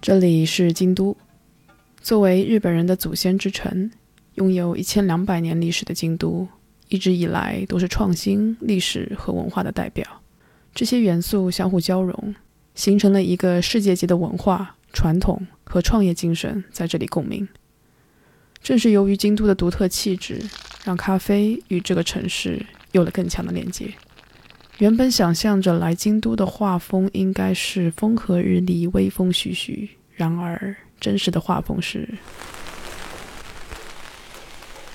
[0.00, 1.16] 这里是京都，
[2.00, 3.90] 作为日本人的祖先之城，
[4.34, 6.46] 拥有一千两百年历史的京都，
[6.88, 10.06] 一直以来都是创新、历史和文化的代表。
[10.72, 12.34] 这些元素相互交融，
[12.76, 17.46] 形成了一个世界级的文化传统和创业精神在这里共鸣。
[18.62, 20.40] 正是由于京都的独特气质，
[20.84, 23.92] 让咖啡与这个城市有了更强的连接。
[24.78, 32.08] 原本想象着来京都的画风应该是风和日丽、微风徐徐，然而真实的画风是：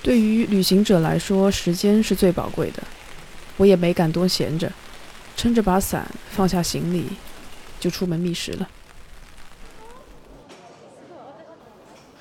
[0.02, 2.84] 对于旅行者来说，时间是最宝贵的。
[3.56, 4.70] 我也没敢多闲着，
[5.38, 7.06] 撑着把伞，放下行李，
[7.80, 8.70] 就出门觅食了。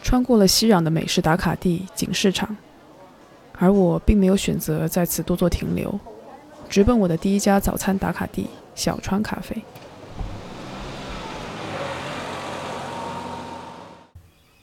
[0.05, 2.57] 穿过了熙攘的美食打卡地景市场，
[3.59, 5.99] 而我并没有选择在此多做停留。
[6.69, 9.61] 直奔我的第一家早餐打卡地——小川咖啡。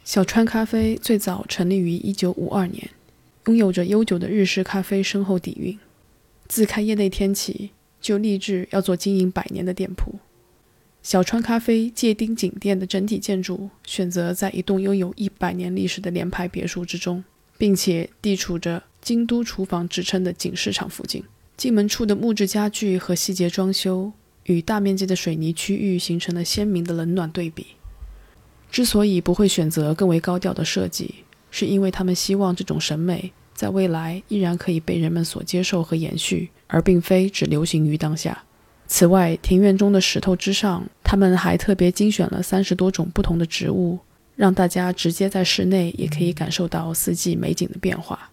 [0.10, 2.90] 小川咖啡最早成立于1952年，
[3.46, 5.78] 拥有着悠久的日式咖啡深厚底蕴。
[6.48, 7.70] 自开业那天起，
[8.02, 10.16] 就立志要做经营百年的店铺。
[11.04, 17.24] 小川咖啡界町景店的整体建筑选择在一栋拥有一百年历史的联排别墅之中，
[17.60, 21.24] 并且地处着“京都厨房”之称的景市场附近。
[21.56, 24.12] 进门处的木质家具和细节装修，
[24.46, 27.68] 与大面积的水泥区域形成了鲜明的冷暖对比。
[28.72, 31.16] 之所以不会选择更为高调的设计，
[31.52, 38.44] 是因为他们希望这种审美在未来依然可以被人们所接受和延续，而并非只流行于当下。
[38.88, 44.00] 此外，庭院中的石头之上，他们还特别精选了三十多种不同的植物，
[44.36, 48.30] 让大家直接在室内也可以感受到四季美景的变化。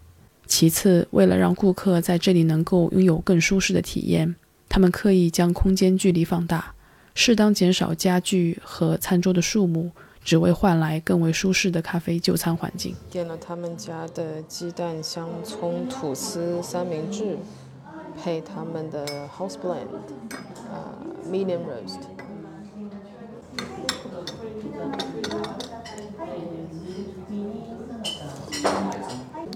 [0.46, 4.34] 其次，为了让顾客在这里能够拥有更舒适的体验，
[4.68, 6.72] 他们刻意将空间距离放大，
[7.14, 9.90] 适当减少家具和餐桌的数目，
[10.26, 12.96] 只为换来更为舒适的咖啡就餐环境。
[13.08, 17.38] 点了他们家的鸡蛋香葱吐司三明治，
[18.20, 19.86] 配他们的 House Blend，
[20.72, 20.82] 呃
[21.30, 22.00] ，Medium Roast。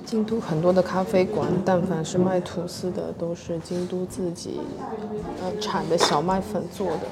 [0.06, 4.60] 京都很多的咖啡馆，但凡是卖吐司的，都是京都自己
[5.42, 7.02] 呃产的小麦粉做的。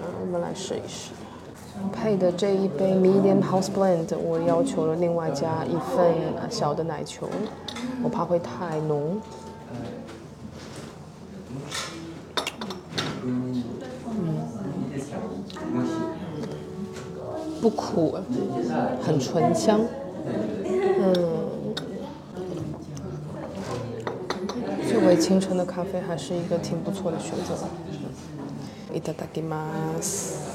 [0.00, 1.10] 嗯，我们来试一试。
[1.91, 6.13] 配的这一杯 Medium House Blend，我要求了另外加一份
[6.49, 7.29] 小的奶球，
[8.03, 9.21] 我怕会太浓。
[13.25, 13.63] 嗯，
[17.61, 18.17] 不苦，
[19.01, 19.81] 很醇香。
[20.65, 21.43] 嗯。
[24.89, 27.55] 作为清晨的咖啡，还是一个挺不错的选择。
[28.93, 30.46] いただきます。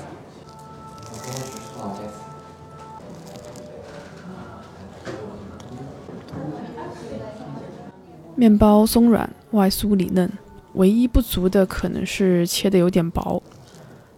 [8.35, 10.29] 面包松软，外酥里嫩，
[10.73, 13.41] 唯一不足的可能是切的有点薄。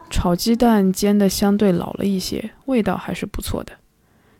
[0.10, 3.74] 炒鸡蛋煎的相对老了一些，味道还是不错的。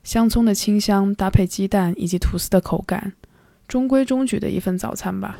[0.04, 3.14] 香葱的清香搭配鸡蛋以及吐司的口感，
[3.68, 5.38] 中规中矩的一份早餐吧。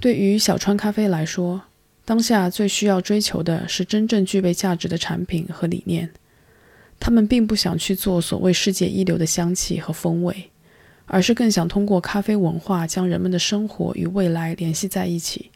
[0.00, 1.60] 对于小川咖啡来说，
[2.04, 6.10] 当下最需要追求的是真正具备价值的产品和理念。
[7.00, 10.50] 他们并不想去做所谓世界一流的香气和风味，
[11.06, 15.50] 而是更想通过咖啡文化将人们的生活与未来联系在一起，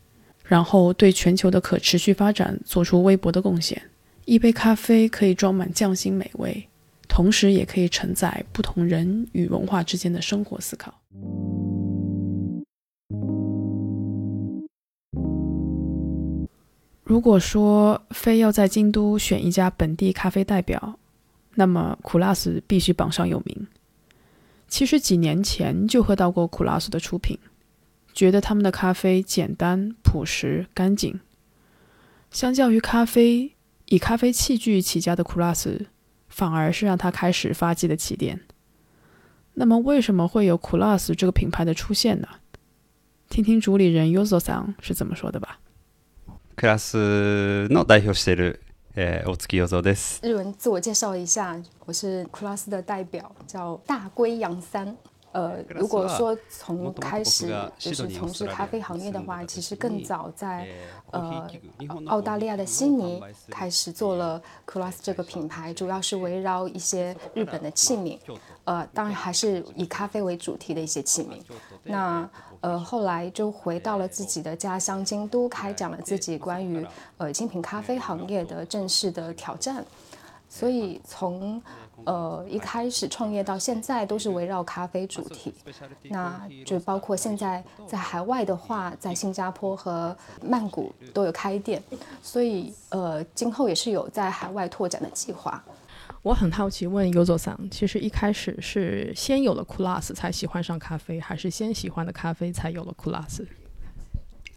[0.44, 3.80] 然后对全球的可持续发展做出微薄的贡献。
[4.24, 6.68] 一杯咖啡可以装满匠心美味，
[7.08, 10.92] 同时也可以承载不同人与文化之间的生活思考。
[17.04, 20.98] 如果说非要在京都选一家本地咖啡代表，
[21.54, 23.66] 那么苦拉斯必须榜上有名。
[24.68, 27.38] 其实几年前就喝到过苦拉斯的出品，
[28.14, 31.20] 觉得他们的咖啡简单、朴实、干净。
[32.30, 33.52] 相较于咖啡
[33.86, 35.86] 以咖啡器具起家的苦拉斯，
[36.28, 38.40] 反而是让他开始发迹的起点。
[39.54, 42.28] 那么为什么会有苦拉斯这个品牌的出现呢？
[43.28, 45.58] 听听主理人 Yozo 桑是怎么说的吧。
[46.55, 48.61] クラスの代表している、
[48.95, 50.19] えー、大月洋です。
[50.23, 51.55] 日文自我介绍一下，
[51.85, 54.97] 我是 class 的代表，叫大龟洋三。
[55.33, 60.67] 呃，如果说从开始就是从事咖啡行业的话，其实更早在
[61.11, 61.47] 呃
[62.07, 68.17] 澳大利亚的悉尼开始做了 class 这个品牌，主要是围绕一些日本的器皿，
[68.63, 71.39] 呃，当然还是以咖啡为主题的一些器皿。
[71.83, 72.27] 那
[72.62, 76.86] 呃，后来就回到了自己的家乡京都，开展了自己关于
[77.18, 79.84] 呃精品咖啡行业的正式的挑战。
[80.48, 81.60] 所以从
[82.04, 85.54] 呃一开始创业到现在都是围绕咖啡主题，
[86.04, 91.82] 那就包括现在在海外的话，在新加坡和曼谷都有开店，
[92.22, 95.64] 所以呃今后也是有在海外拓展的计划。
[96.21, 103.47] 我很好奇，问游佐桑，其实一开始是先有了库拉斯才喜欢上咖啡，还是先喜欢的咖啡才有了库拉斯？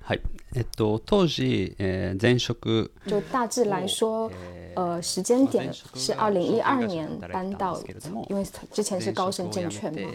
[0.02, 0.20] はい、
[0.54, 4.28] えっと当時、えー、前職就大致来说，
[4.74, 7.80] 呃，时间点是二零一二年搬到，
[8.28, 10.08] 因为之前是高盛证券嘛，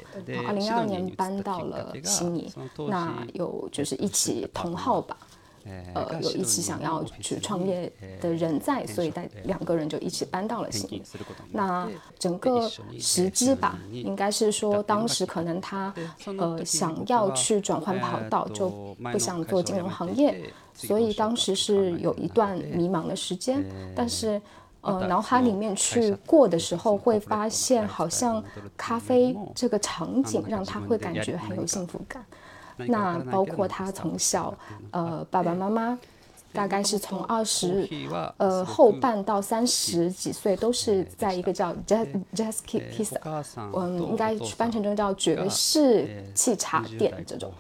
[0.48, 2.52] 二零一二年搬到了悉尼，
[2.90, 5.16] 那有就是一起同号吧。
[5.95, 11.03] 呃，有一起想要去创业的人在，所以带两个人就一起搬到了悉尼。
[11.53, 12.69] 那整个
[12.99, 15.93] 时机吧，应该是说当时可能他
[16.39, 18.69] 呃想要去转换跑道，就
[19.13, 23.65] 不想做金融行业，所以当时是有一段迷茫的时间。
[23.95, 24.41] 但是
[24.83, 28.43] 呃，脑海里面去过的时候，会发现好像
[28.79, 32.25] 咖啡这个场景让他会感觉很有幸福感。
[32.89, 34.57] 那包括他从小，
[34.91, 35.99] 呃，爸爸妈妈
[36.53, 37.89] 大概是从二十
[38.39, 43.15] 呃后半到三十几岁，都是在一个叫 Jazz Jazz Kiss，
[43.73, 47.53] 嗯，应该翻成中叫爵士气茶店这种，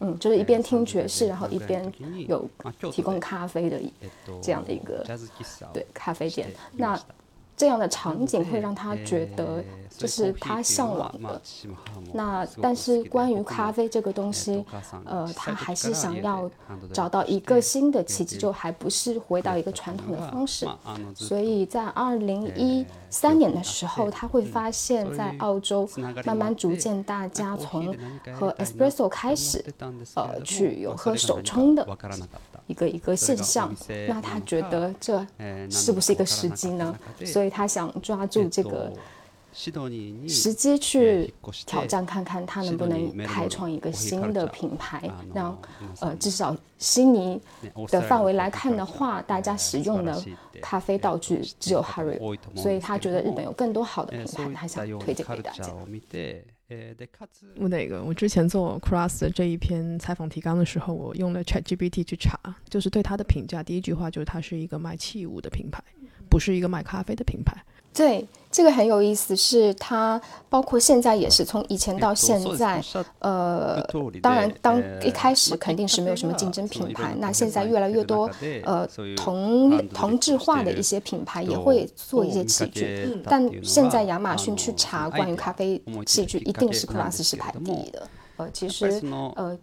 [0.00, 1.90] 嗯，就是一边听爵士，然后一边
[2.28, 2.46] 有
[2.92, 3.80] 提供咖啡的
[4.42, 5.02] 这样的一个
[5.72, 6.50] 对咖啡店。
[6.72, 6.98] 那
[7.56, 9.64] 这样的场景会让他觉得
[9.96, 11.40] 这是他向往的。
[12.12, 14.64] 那但是关于咖啡这个东西，
[15.04, 16.50] 呃，他还是想要
[16.92, 20.68] 找到一个新的契机，就还不是回到一个传统的方式。
[21.14, 25.88] 所以在二零一三年的时候，他会发现，在澳洲
[26.24, 27.94] 慢慢逐渐大家从
[28.34, 29.64] 喝 espresso 开始，
[30.14, 31.86] 呃，去有喝手冲的。
[32.66, 33.74] 一个一个现象，
[34.08, 35.26] 那他觉得这
[35.70, 36.98] 是不是一个时机呢？
[37.24, 38.92] 所以他想抓住这个
[40.28, 41.32] 时机去
[41.64, 45.10] 挑战，看看他能不能开创一个新的品牌。
[45.32, 45.56] 让
[46.00, 47.40] 呃，至少悉尼
[47.88, 50.22] 的范围来看的话，大家使用的
[50.60, 55.72] 咖啡道具只有 Harry，所以他觉得日本有更多好的品牌，他想推荐给大家。
[57.56, 65.82] 我那个，我之前做 Cross 的这一篇采访提纲的时候，我用了 ChatGPT 去查，就是对它的评价，第一句话就是它是一个卖器物的品牌，
[66.28, 67.56] 不是一个卖咖啡的品牌。
[67.94, 68.26] 对，
[68.56, 70.18] 这个很有意思，是它
[70.48, 72.82] 包括现在也是从以前到现在，
[73.18, 73.82] 呃，
[74.22, 78.30] 当然当一开始肯定是没有什么竞争品牌，那现在越来越多，
[78.64, 88.86] 呃，同同质化的一些品牌也会做一些器具，但现在亚马逊去查关于咖啡器具，一定是 Class 是排第一的，呃，其实
[89.34, 89.54] 呃。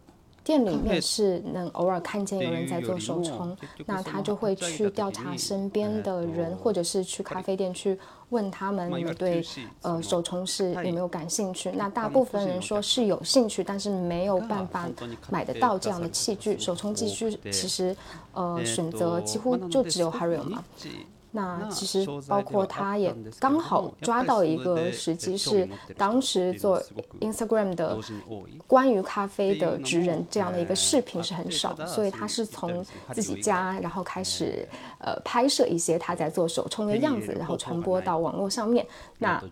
[0.44, 3.56] 店里面是能偶尔看见有人在做手冲，
[3.86, 7.98] 那他就会去调查身边的人，或者是去咖啡店去
[8.30, 9.44] 问他们你对
[9.81, 11.72] 呃手冲是有没有感兴趣。
[11.72, 14.90] 那大部分人说是有兴趣，但是没有办法
[15.30, 16.60] 买得到这样的器具。
[16.60, 17.96] 手冲器具其实
[18.34, 20.63] 呃选择几乎就只有 Harry 嘛。
[21.35, 25.67] 那其实包括他也刚好抓到一个时机，是
[25.98, 26.79] 当时做
[27.22, 27.98] Instagram 的
[28.67, 34.67] 关于咖啡的职人这样的一个视频是很少，所以他是从自己家然后开始
[35.00, 38.86] 呃拍摄一些他在做手冲的样子，然后传播到网络上面，
[39.17, 39.43] 那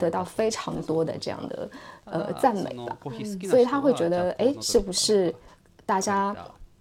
[0.00, 1.70] 得到非常多的这样的
[2.04, 2.98] 呃赞美吧，
[3.48, 5.32] 所以他会觉得哎，是不是
[5.86, 6.34] 大家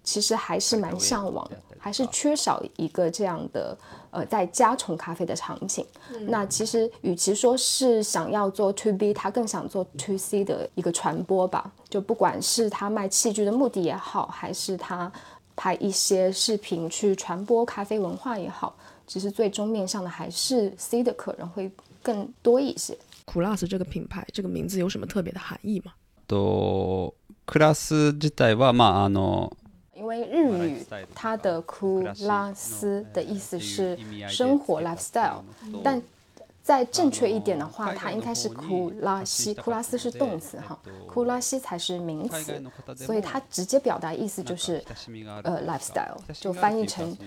[0.03, 1.47] 其实还是蛮向往，
[1.86, 3.76] 还是缺少一个这样的。
[4.12, 5.82] 呃，在加冲咖啡的场景，
[6.28, 11.72] 那其实与其说是想要做 To B，他更想做 To C 的一个传播吧。
[11.88, 15.10] 就不管是他卖器具的目的也好，还是他
[15.56, 18.76] 拍一些视频去传播咖啡文化也好，
[19.06, 22.94] 其实最终面向的还是 C 的客人会更多一些。
[23.24, 25.92] 库拉斯这个品牌，这个名字有什么特别的含义吗？
[26.28, 27.14] と
[27.46, 29.52] クラス自体はまああの。
[29.97, 30.85] 因为日语
[31.15, 35.41] 它的库拉斯的意思是生活 lifestyle，
[35.83, 35.99] 但
[36.67, 42.61] 再正确一点的话，它应该是库拉西，库拉斯是动词哈，库拉西才是名词，
[42.97, 44.83] 所以它直接表达意思就是
[45.43, 47.17] 呃 lifestyle，就翻译成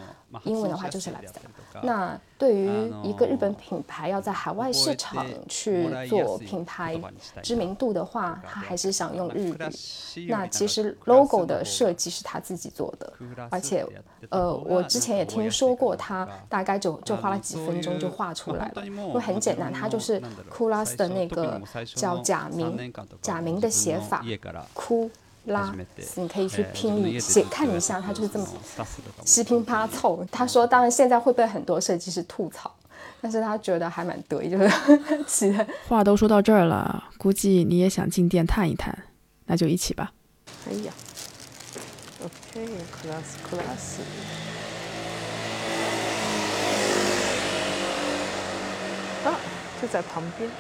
[0.45, 1.81] 英文的话就是 lifestyle。
[1.83, 7.01] 那对于一个日本品牌要在海外市场去做品牌
[7.43, 10.27] 知名度的话，他还是想用日语。
[10.29, 13.11] 那其实 logo 的设计是他自己做的，
[13.49, 13.87] 而且
[14.29, 18.85] 呃，我之前也听说过，他大概就就花了几分钟就画出来了。
[18.87, 19.03] 因为
[19.33, 20.21] 很简单，他就是
[20.53, 21.61] Kulas 的那个
[21.95, 24.25] 叫假名，假名的写法，
[24.75, 25.11] 哭
[25.47, 28.47] 拉丝，你可以去拼一写看一下，它就是这么
[29.25, 30.27] 七拼八凑。
[30.31, 32.71] 他说，当然现在会被很多设计师吐槽，
[33.21, 34.71] 但是他觉得还蛮得意，就是
[35.27, 35.67] 起来。
[35.89, 38.97] 话都说到这儿了，估计你也想进店探一探，
[39.47, 40.13] 那就一起吧。
[40.69, 40.93] 哎呀
[42.23, 44.01] ，OK，class class。
[49.23, 49.37] 啊，
[49.81, 50.51] 就在旁边，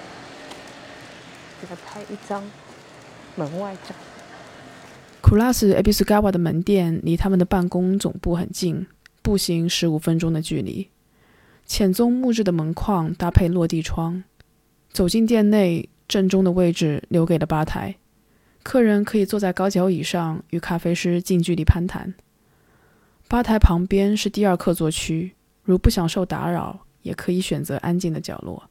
[1.61, 2.43] 给他拍一张
[3.37, 3.95] 门外照。
[5.21, 8.87] Class Abisugawa 的门店离他们的办公总部很近，
[9.23, 10.89] 步行十五分钟的距离。
[11.67, 14.25] 浅棕木质的门框搭配落地窗，
[14.91, 17.97] 走进店内，正中的位置留给了吧台，
[18.63, 22.15] 客人可以坐在高脚椅上与咖啡师近距离攀谈。
[23.29, 26.87] 吧台旁边是第二客座区，如不想受打扰。
[27.03, 28.69] 也可以选择安静的角落。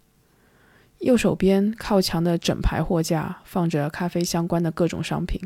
[1.00, 5.42] 右手边靠墙的整排货架放着咖啡相关的各种商品，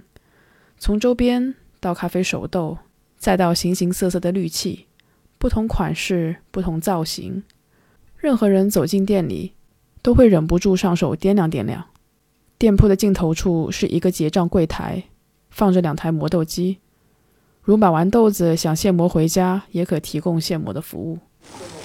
[0.77, 2.79] 从周边到咖啡手豆，
[3.17, 4.87] 再到形形色色的滤器，
[5.37, 7.43] 不同款式、不同造型。
[8.17, 9.53] 任何人走进店里，
[10.01, 11.85] 都会忍不住上手掂量掂量。
[12.57, 15.03] 店铺的尽头处是一个结账柜台，
[15.51, 16.79] 放着两台磨豆机。
[17.61, 21.19] 如买完豆子想现磨回家，也可提供现磨的服务。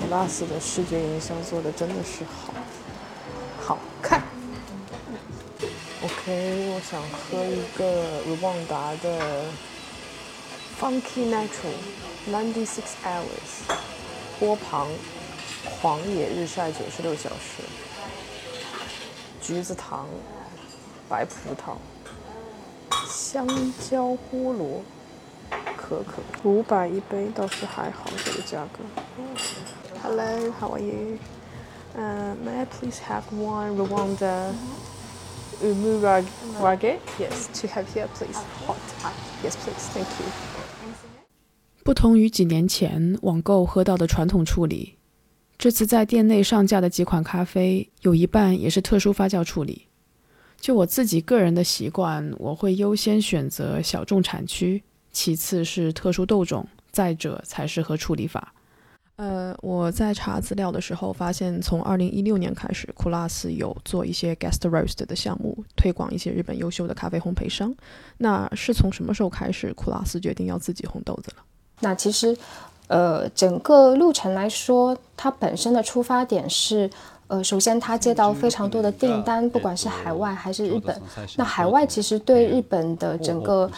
[0.00, 2.54] c l a s 的视觉营销做的真的是好，
[3.60, 4.22] 好看。
[6.02, 9.44] OK，我想喝一个卢旺达的
[10.78, 11.78] Funky Natural
[12.28, 13.76] Ninety Six Hours，
[14.38, 14.88] 波旁
[15.80, 17.62] 狂野日晒九十六小时。
[19.40, 20.08] 橘子糖、
[21.08, 21.76] 白葡萄、
[23.06, 23.46] 香
[23.90, 24.82] 蕉菠萝、
[25.86, 28.80] 可可，五百一杯倒是还好，这个价格。
[30.02, 31.18] Hello, how are you?
[31.94, 34.52] Uh, may I please have one Rwanda
[35.62, 36.24] umurage?
[37.18, 38.38] Yes, to have here, please.
[38.66, 38.78] Hot.
[39.44, 39.90] Yes, please.
[39.92, 40.26] Thank you.
[41.82, 44.96] 不同于几年前网购喝到的传统处理。
[45.58, 49.88] 这次在店内上架的几款咖啡，有一半也是特殊发酵处理。
[50.58, 54.82] 就我自己个人的习惯，我会优先选择小众产区，
[55.14, 58.52] 其次是特殊豆种，再者才是和处理法。
[59.16, 67.74] 呃，我在查资料的时候发现，从二零一六年开始，库拉斯有做一些 guest roast 的项目，推广一些日本优秀的咖啡烘焙商。
[68.18, 71.42] 那是从什么时候开始，库拉斯决定要自己烘豆子了？
[71.80, 72.36] 那其实。
[72.86, 76.90] 呃，整个路程来说，它本身的出发点是，
[77.26, 81.00] 呃，首先他接到非常多的订单，不管是海外还是日本。
[81.36, 83.70] 那海外其实对日本的整个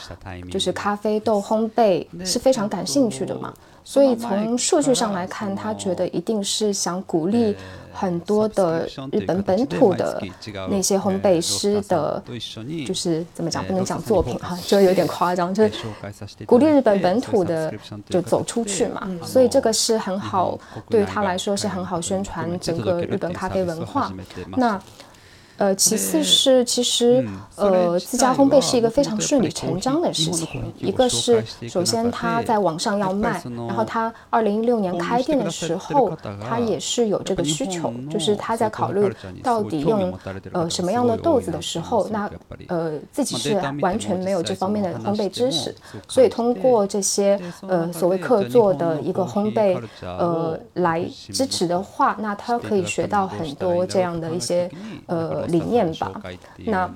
[0.51, 3.55] 就是咖啡豆烘焙是非常感兴趣的嘛，
[3.87, 7.57] 所以从数据上来看，他觉得一定是想鼓励。
[7.99, 10.21] 很多的日本本土的
[10.69, 12.23] 那些烘焙师的，
[12.87, 15.73] 就是怎么讲，不能讲作品哈，就有点夸张，就是
[16.45, 17.73] 鼓励日本本土的
[18.11, 20.59] 就走出去嘛，所以这个是很好，
[20.91, 24.13] 对于他来说是很好宣传整个日本咖啡文化。
[24.59, 24.79] 那。
[25.59, 30.63] 呃，其次是其实，呃，自家烘焙是一个非常顺理成章的事情。
[30.79, 36.15] 一个是，首先他在网上要卖，然后他二零一六年开店的时候，
[36.47, 39.11] 他也是有这个需求，就是他在考虑
[39.43, 40.13] 到底用
[40.53, 42.31] 呃什么样的豆子的时候，那
[42.69, 45.75] 呃自己是完全没有这方面的烘焙知识，
[46.07, 54.71] 所以通过这些呃所谓客座的一个烘焙呃来支持的话，那他可以学到很多这样的一些
[55.07, 55.46] 呃。
[55.47, 56.23] 理念吧。
[56.67, 56.91] 那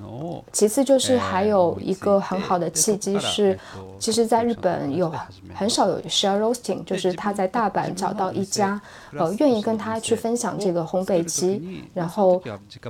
[0.51, 3.57] 其次就是还有一个很好的契机是，
[3.99, 5.11] 其实在日本有
[5.53, 8.79] 很少有 share roasting，就是他在大阪找到一家
[9.17, 12.41] 呃愿意跟他去分享这个烘焙机，然后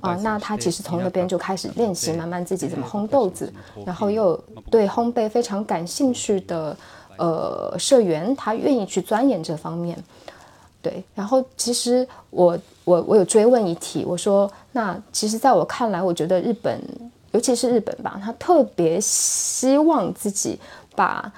[0.01, 3.51] 啊，那他其实从那边就开始练习，慢慢自己怎么烘豆子，
[3.85, 4.35] 然后又
[4.69, 6.75] 对烘焙非常感兴趣的
[7.17, 9.97] 呃社员，他愿意去钻研这方面。
[10.83, 16.81] 对，然后其实我我我有追问一题，我说那其实在我看来，我觉得日本，
[17.31, 20.59] 尤其是日本吧，他特别希望自己
[20.95, 21.31] 把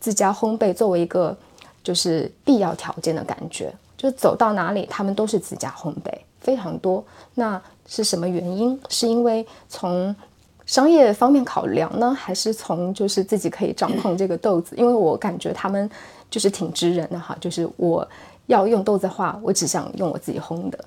[0.00, 1.36] 自家烘焙作为一个
[1.82, 3.72] 就是必要条件的感觉。
[3.96, 7.04] 就走到哪里他们都是自家烘焙，非常多。
[7.34, 8.80] 那是什么原因？
[8.88, 10.16] 是因为从
[10.64, 14.74] 商业方面考量呢，还是从就是自己可以掌控这个豆子？
[14.76, 15.88] 因为我感觉他们
[16.30, 18.08] 就是挺直人的哈，就是我
[18.50, 20.84] 要用豆子的话，我只想用我自己烘的，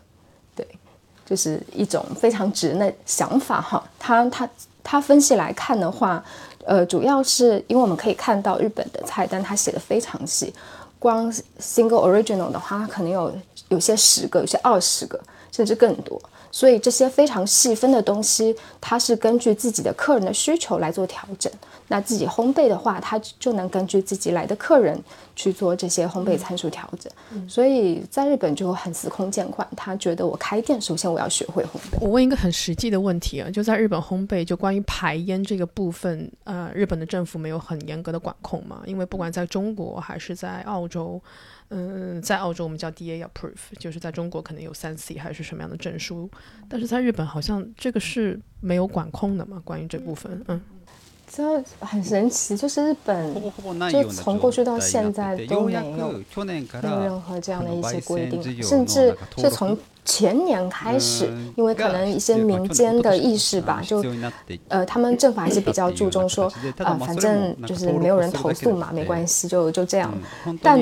[0.53, 0.67] 对，
[1.25, 3.82] 就是一种非常直的想法哈。
[3.98, 4.50] 他他
[4.84, 6.22] 他分析来看的话，
[6.65, 10.53] 呃，主要是因为我们可以看到日本的菜单，他写的非常细，
[11.00, 13.34] 光 single original 的话，它可能有
[13.70, 15.17] 有些十个，有些二十个，
[15.51, 16.22] 甚至更多。
[16.53, 21.51] 所以这些非常细分的东西，它是根据自己的客人的需求来做调整。
[21.88, 24.98] 那自己烘焙的话，它就能根据自己来的客人
[25.36, 27.12] 去做这些烘焙参数调整。
[27.50, 31.98] 所以在日本就很司空见惯，他觉得我开店，首先我要学会烘焙。
[32.00, 38.83] 我问一个很实际的问题啊，就在日本烘焙，就关于排烟这个部分，呃，日本的政府没有很严格的管控嘛？
[38.86, 41.19] 因为不管在中国还是在澳洲。
[41.19, 41.29] 嗯，
[42.21, 46.29] 在澳洲我们叫 DA approve，就是在中国可能有三 C 还是什么样的证书，
[46.69, 49.61] 但是在日本好像这个是没有管控的嘛？
[49.65, 50.61] 关于这部分，嗯，
[51.27, 53.33] 这很神奇，就是日本
[53.91, 56.23] 就从过去到现在都没有没有
[56.81, 59.77] 任何这样的一些规定，甚至是从。
[60.05, 64.03] 前年开始，因为可能一些民间的意识吧，就
[64.67, 70.13] 呃，他们政府还是比较注重说，呃，反正就是没有人投诉嘛，没关系，就就这样。
[70.62, 70.79] 但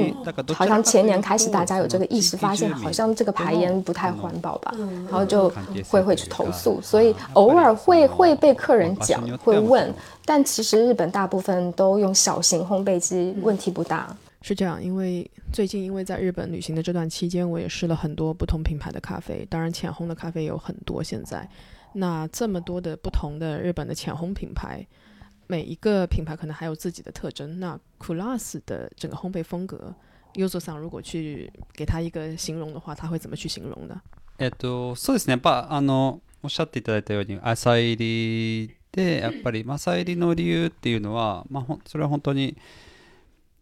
[0.53, 4.73] 好像前年开始，大家有这个意识，发现好像这个排烟不太环保吧，
[5.09, 5.51] 然后就
[5.87, 9.93] 会会去投诉，所以偶尔会会被客人讲，会问，
[10.25, 14.07] 但其实日本大部分都用小型烘焙机，问题不大。
[14.42, 21.02] 是这样，因为最近因为在日本旅行的这段期间，我也试了很多不同品牌的咖啡，当然浅烘的咖啡有很多。
[21.02, 21.48] 现在，
[21.94, 24.86] 那这么多的不同的日本的浅烘品牌，
[25.48, 27.58] 每一个品牌可能还有自己的特征。
[27.58, 29.92] 那 Kulas 的整个烘焙风格，
[30.34, 34.00] u z o 桑如果去给他一个形容的话，他会怎么去形容呢？
[34.38, 35.32] えっとそうですね。
[35.32, 42.56] やっぱあのおっしゃっていただいたように浅入りでやっぱり浅入りの理由っていうのは、まあそれは本当に。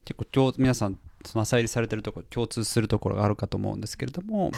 [0.08, 4.52] 結構共皆さんその浅入りされてるところ共通するところがあるかと思うんですけれども，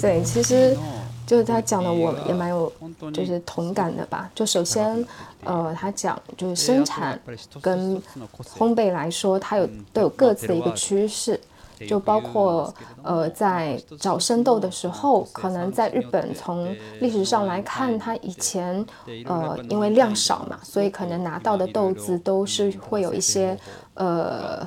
[0.00, 0.76] 对，其实
[1.24, 2.72] 就是他讲的，我也蛮有
[3.12, 4.28] 就是同感的吧。
[4.34, 5.06] 就首先，
[5.44, 7.20] 呃，他讲就是生产
[7.62, 8.02] 跟
[8.42, 11.40] 烘焙来说，它有都有各自的一个趋势。
[11.88, 18.84] 就包括呃，在找生豆的时候，可能在日本从历史上来看，它以前
[19.24, 23.58] 呃因为量少嘛，所以可能拿到的豆子都是会有一些
[23.95, 24.65] 呃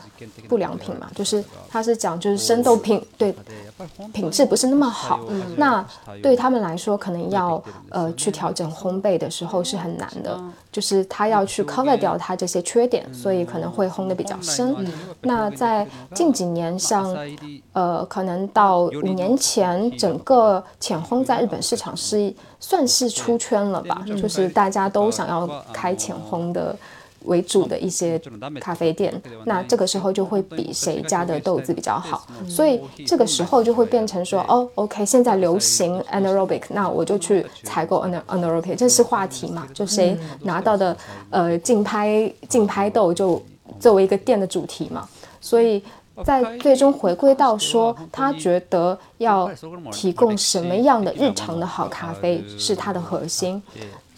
[0.48, 3.34] 不良品嘛，就是他是讲就是生豆品对
[4.12, 5.20] 品质不是那么好，
[5.56, 5.84] 那
[6.22, 10.38] 对他们来说可能要呃去调整烘焙的时候是很难的，
[10.72, 14.74] 就是他要去 cover 掉它这些缺点，所以可能会烘的比较深。
[15.20, 17.16] 那在近几年像
[17.72, 24.02] 呃，可能到五年前，整个浅烘在日本市场是算是出圈了吧？
[24.06, 26.74] 就是大家都想要开浅烘的
[27.28, 28.20] 为主的一些
[28.60, 29.14] 咖啡店，
[29.44, 39.66] 那这个时候就会比谁家的豆子比较好，所以这个时候就会变成说，哦，OK，现在流行 anaerobic，那我就去采购 anaerobic，这是话题嘛？
[39.72, 40.96] 就谁拿到的
[41.30, 43.40] 呃竞拍竞拍豆就
[43.78, 45.08] 作为一个店的主题嘛，
[45.40, 45.82] 所以。
[46.24, 49.48] 在最终回归到说，他觉得要
[49.92, 53.62] 提供什么样的日常的好咖啡是他的核心，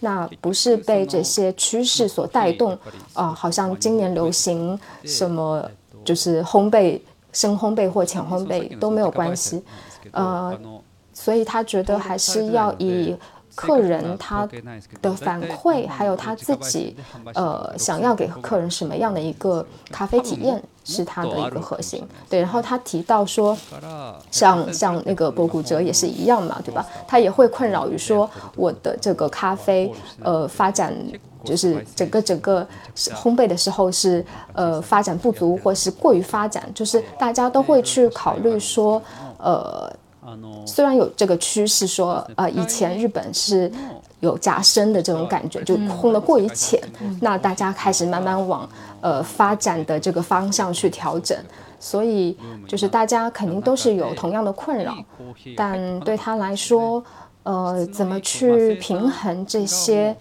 [0.01, 2.77] 那不是被这些趋势所带动
[3.13, 5.65] 啊，好像今年流行什么
[6.03, 6.99] 就是烘焙、
[7.31, 9.63] 深烘焙或浅烘焙都没有关系，
[10.11, 10.59] 呃，
[11.13, 13.15] 所以他觉得还是要以。
[13.55, 14.47] 客人他
[15.01, 16.95] 的反馈，还有他自己，
[17.33, 22.01] 呃，想要给客人什么样的一个咖啡体验，是他的一个核心。
[22.29, 23.57] 对，然后他提到说，
[24.31, 26.85] 像像那个博古哲也是一样嘛，对吧？
[27.07, 29.91] 他也会困扰于说，我的这个咖啡，
[30.23, 30.95] 呃，发展
[31.43, 39.01] 就是整个整个烘焙的时候是呃发展不足，或是过于发展，就是大家都会去考虑说，
[39.37, 39.91] 呃。
[40.65, 43.71] 虽然有这个趋势说，呃，以前日本是
[44.19, 46.81] 有加深的这种感觉，就空的过于浅，
[47.21, 48.69] 那大家开始慢慢往
[49.01, 51.37] 呃发展的这个方向去调整，
[51.79, 54.95] 所以就是大家肯定都是有同样的困扰，
[55.55, 57.03] 但对他来说，
[57.43, 60.15] 呃，怎么去平衡这些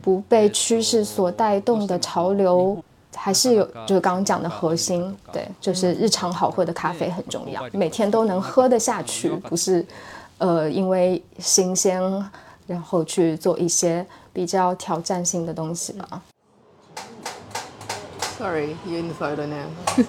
[0.00, 2.82] 不被趋势所带动的潮流？
[3.24, 9.86] 还是有，就是刚刚讲的核心，对，就是日常好喝的咖啡很重要，每天都能喝得下去，不是，
[10.38, 12.02] 呃，因为新鲜，
[12.66, 16.22] 然后去做一些比较挑战性的东西吧。
[18.38, 19.68] Sorry, you in the photo now.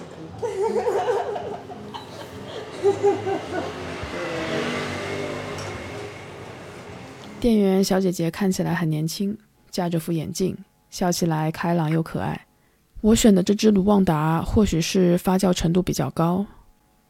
[7.38, 9.38] 店员小姐姐看起来很年轻，
[9.70, 10.58] 架着副眼镜，
[10.90, 12.44] 笑起来开朗又可爱。
[13.04, 16.46] 我选的这支卢旺达或许是发酵程度比较高，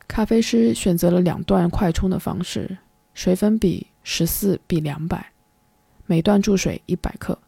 [0.09, 2.79] 咖啡师选择了两段快冲的方式，
[3.15, 5.25] 水粉比十四比两百，
[6.07, 7.39] 每段注水一百克。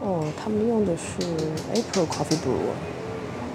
[0.00, 1.20] 哦，他们用的是
[1.74, 2.70] April Coffee Brew，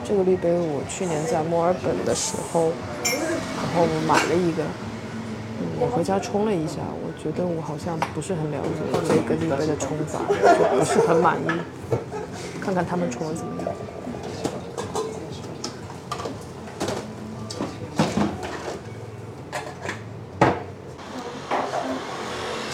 [0.03, 2.73] 这个滤杯我去年在墨尔本的时候，
[3.05, 4.65] 然后买了一个，
[5.79, 11.47] 我回家冲了一下，我觉得我好像不是很了解这个滤杯的冲法，就不是很满意，
[12.59, 13.71] 看看他们冲的怎么样。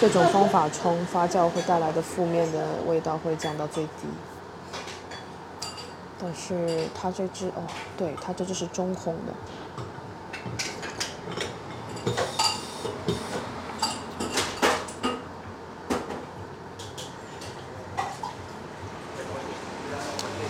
[0.02, 4.08] 这种方法冲发酵会带来的负面的味道会降到最低，
[6.20, 7.62] 但是它这支哦，
[7.96, 9.34] 对，它这支是中烘的，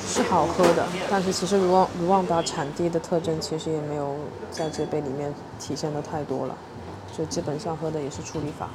[0.07, 4.15] 是好喝的，但是其实卢旺卢旺达产地的特征其实也没有
[4.49, 6.55] 在这杯里面体现的太多了，
[7.11, 8.69] 就基本上喝的也是处理法。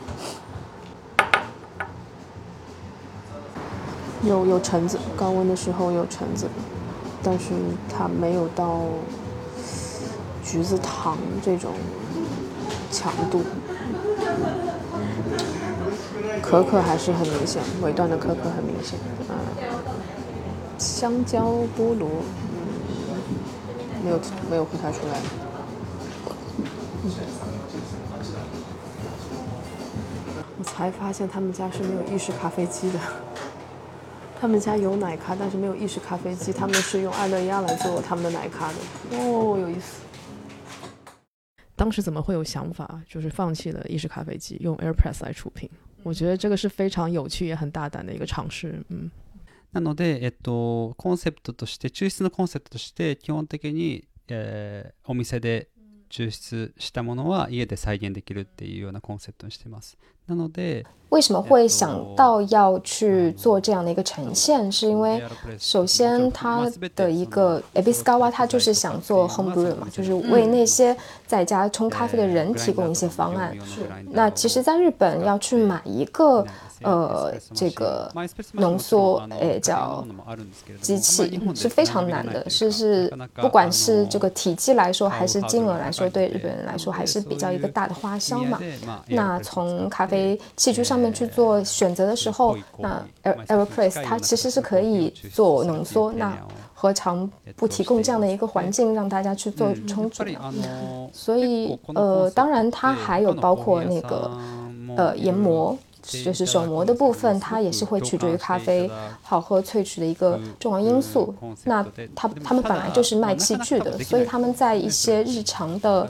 [4.27, 6.47] 有有橙子，高温的时候有橙子，
[7.23, 7.47] 但是
[7.89, 8.81] 它没有到
[10.43, 11.73] 橘子糖这种
[12.91, 13.43] 强度。
[16.43, 18.99] 可可还是很明显，尾段的可可很明显。
[19.29, 19.35] 嗯，
[20.79, 22.09] 香蕉菠萝，
[24.05, 25.21] 没有没有喝太出来。
[30.59, 32.99] 我才发现他们家是没有意式咖啡机的。
[34.46, 36.52] 他们家有奶咖，但是没有意式咖啡机。
[36.52, 38.76] 他们是用爱乐压来做他们的奶咖的。
[39.18, 40.02] 哦，有意思。
[41.76, 45.70] 当时怎么会有想法，就是放弃了意式咖啡机，用 Airpress 来出品？
[46.04, 48.84] 我觉得这个是非常有趣也很大胆的一个尝试。
[48.90, 49.12] 嗯。
[49.74, 55.70] なので、えっとコンセプトとして抽出のコンセプトとして基本的に、えお店で
[56.10, 59.98] 抽出したものは家で再現できるっていうようなコンセプトにしてます。
[60.28, 64.72] なので为什么会想到要去做这样的一个呈现？
[64.72, 65.22] 是因为
[65.60, 70.96] 首先它的一个 Abiskawa，它就是想做 home brew 嘛，就是为那些
[71.28, 73.54] 在家冲咖啡的人提供一些方案。
[74.12, 76.46] 那其实，在日本要去买一个。
[76.83, 78.13] 呃，这个
[78.53, 80.07] 浓缩诶叫
[80.81, 88.61] 机器是非常难的，是是，不管是这个体积来说，还是金额来说，对日本人来说还是比较一个大的花销嘛。
[89.07, 96.37] 那从咖啡器具上面去做选择的时候，那 Aeropress 它其实是可以做浓缩，那
[96.75, 101.09] 何尝不提供这样的一个环境让大家去做冲煮呢？
[101.13, 104.31] 所以呃，当然它还有包括那个
[104.95, 105.77] 呃研磨。
[106.25, 108.89] 就是手磨的部分，它也是会取决于咖啡
[109.23, 111.35] 好喝萃取的一个重要因素。
[111.65, 116.09] 那他他们本来就是卖器具的，所以他们在一些日常的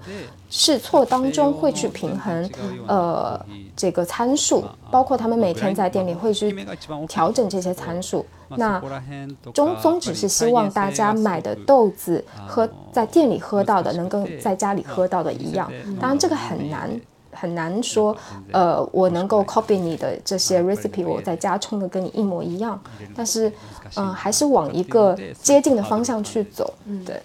[0.50, 2.50] 试错当中会去平衡，
[2.86, 3.40] 呃，
[3.74, 6.54] 这个参数，包括他们每天在店里会去
[7.08, 8.24] 调整这些参数。
[8.48, 8.80] 那
[9.52, 15.72] 宗宗旨是希望大家买的豆子和在店里喝到的能跟在家里喝到的一样。
[15.98, 17.00] 当然这个很难。
[17.36, 18.16] 很难说，
[18.52, 22.80] 呃，我能够 copy 你的这些 recipe，我在家冲的跟你一模一样，
[23.14, 23.52] 但是，
[23.96, 26.74] 嗯，还是往一个接近的方向去走。
[26.86, 27.22] 嗯，对。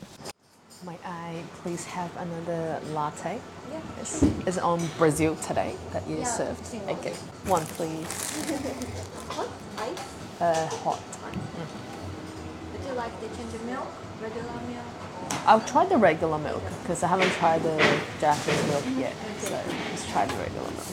[0.86, 3.38] May I please have another latte?
[3.72, 4.24] Yes.
[4.46, 6.74] It's on Brazil today that you served.
[6.90, 7.14] Okay.
[7.48, 8.08] One, please.
[9.30, 9.48] Hot,
[9.78, 10.02] ice?
[10.40, 11.00] Uh, hot.
[12.74, 13.88] Would you like the ginger milk,
[14.22, 14.91] regular milk?
[15.46, 17.78] I've tried the regular milk because I haven't tried the
[18.20, 19.14] Japanese milk yet.
[19.40, 20.88] So let's try the regular milk.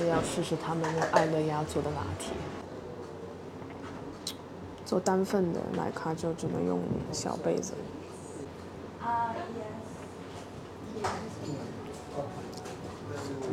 [0.00, 2.32] 我要试试他们用爱乐压做的拿铁。
[4.86, 6.80] 做单份的奶咖就只能用
[7.12, 7.74] 小杯子。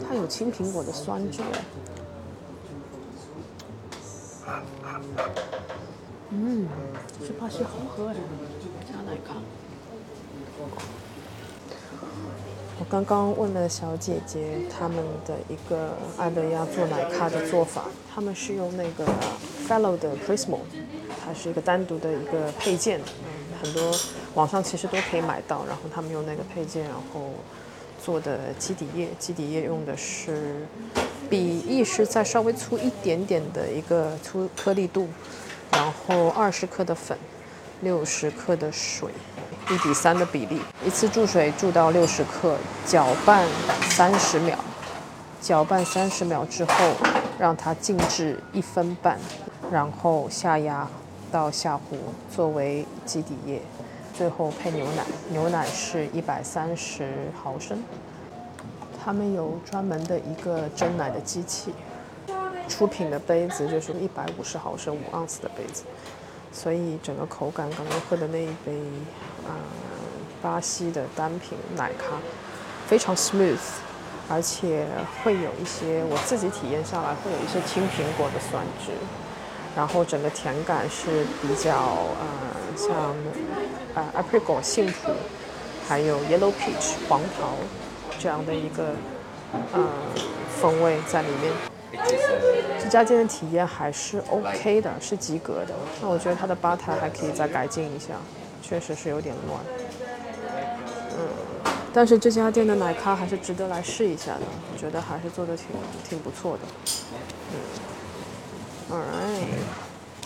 [0.07, 1.84] 它有青苹果的酸质哎。
[6.29, 6.67] 嗯，
[7.19, 8.15] 这巴西好喝呀，
[8.85, 9.35] 加奶咖。
[12.77, 19.05] 我刚刚问了小姐姐他们的一个爱乐亚做奶咖的做法，他们是用那个
[19.67, 20.59] Fellow 的 Prismo，
[21.23, 22.99] 它是一个单独的一个配件，
[23.63, 23.95] 很多
[24.33, 25.65] 网上其实都可以买到。
[25.65, 27.31] 然后他们用那个配件，然后
[28.05, 30.67] 做的基底液，基底液用的是。
[31.27, 35.07] 比意式再稍微粗一点点的一个粗颗粒度，
[35.71, 37.17] 然后二十克的粉，
[37.81, 39.09] 六十克的水，
[39.71, 43.47] 一比三的比例，一次注水注到六十克，搅拌
[43.89, 44.55] 三十秒，
[45.41, 46.73] 搅拌三十秒之后，
[47.39, 49.17] 让它静置一分半，
[49.71, 50.87] 然后下压
[51.31, 51.97] 到下壶
[52.33, 53.59] 作为基底液，
[54.17, 57.09] 最后配牛奶，牛奶是一百三十
[57.41, 57.83] 毫升。
[59.03, 61.73] 他们有专门的一个蒸奶的机器，
[62.67, 65.83] 出品的杯子就是一百五十毫升五盎司的杯子，
[66.51, 68.71] 所以整个口感刚刚喝的那一杯，
[69.47, 69.53] 嗯，
[70.41, 72.17] 巴西的单品奶咖
[72.87, 73.59] 非常 smooth，
[74.27, 74.87] 而且
[75.23, 78.91] 会有一些我自己体验下来会有一些青苹果的酸质，
[79.75, 82.25] 然后整个甜感是比较呃
[82.75, 83.13] 像
[83.95, 85.11] 呃 apricot 杏脯，
[85.87, 87.49] 还有 yellow peach 黄桃。
[88.17, 88.95] 这样的一个
[89.73, 89.83] 呃
[90.59, 91.51] 风味在里面，
[92.79, 95.75] 这家店的体验还是 OK 的，是及格的。
[96.01, 98.15] 那我觉得它的吧台还可以再改进一下，
[98.63, 99.59] 确实是有点乱。
[101.19, 101.27] 嗯，
[101.93, 104.41] 但是这家店的奶咖还是值得来试一下的，
[104.73, 105.67] 我觉得还是做的挺
[106.09, 106.61] 挺不错的。
[108.89, 109.45] 嗯，All right，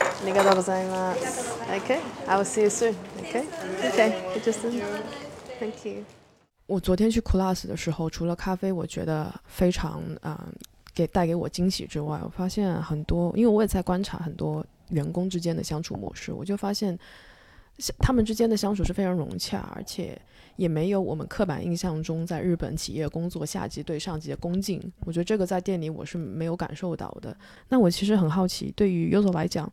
[0.00, 1.54] ありがとうございます。
[1.68, 2.94] Okay，I will see you soon.
[3.22, 4.60] Okay，Okay，just
[5.58, 6.04] thank you.
[6.66, 10.48] 我昨天去 Class 的时候，除了咖啡，我觉得非常啊，
[10.94, 16.98] 给带给我惊喜之外，我发现很多，因为我也在观察很多员工之间的相处模式，我就发现，
[17.98, 20.18] 他们之间的相处是非常融洽，而且
[20.58, 24.80] 也没有我们刻板印象中在日本企业工作下级对上级的恭敬。
[25.04, 27.36] 我觉得这个在店里我是没有感受到的。
[27.68, 29.70] 那我其实很好奇，对于 Uzo 来讲，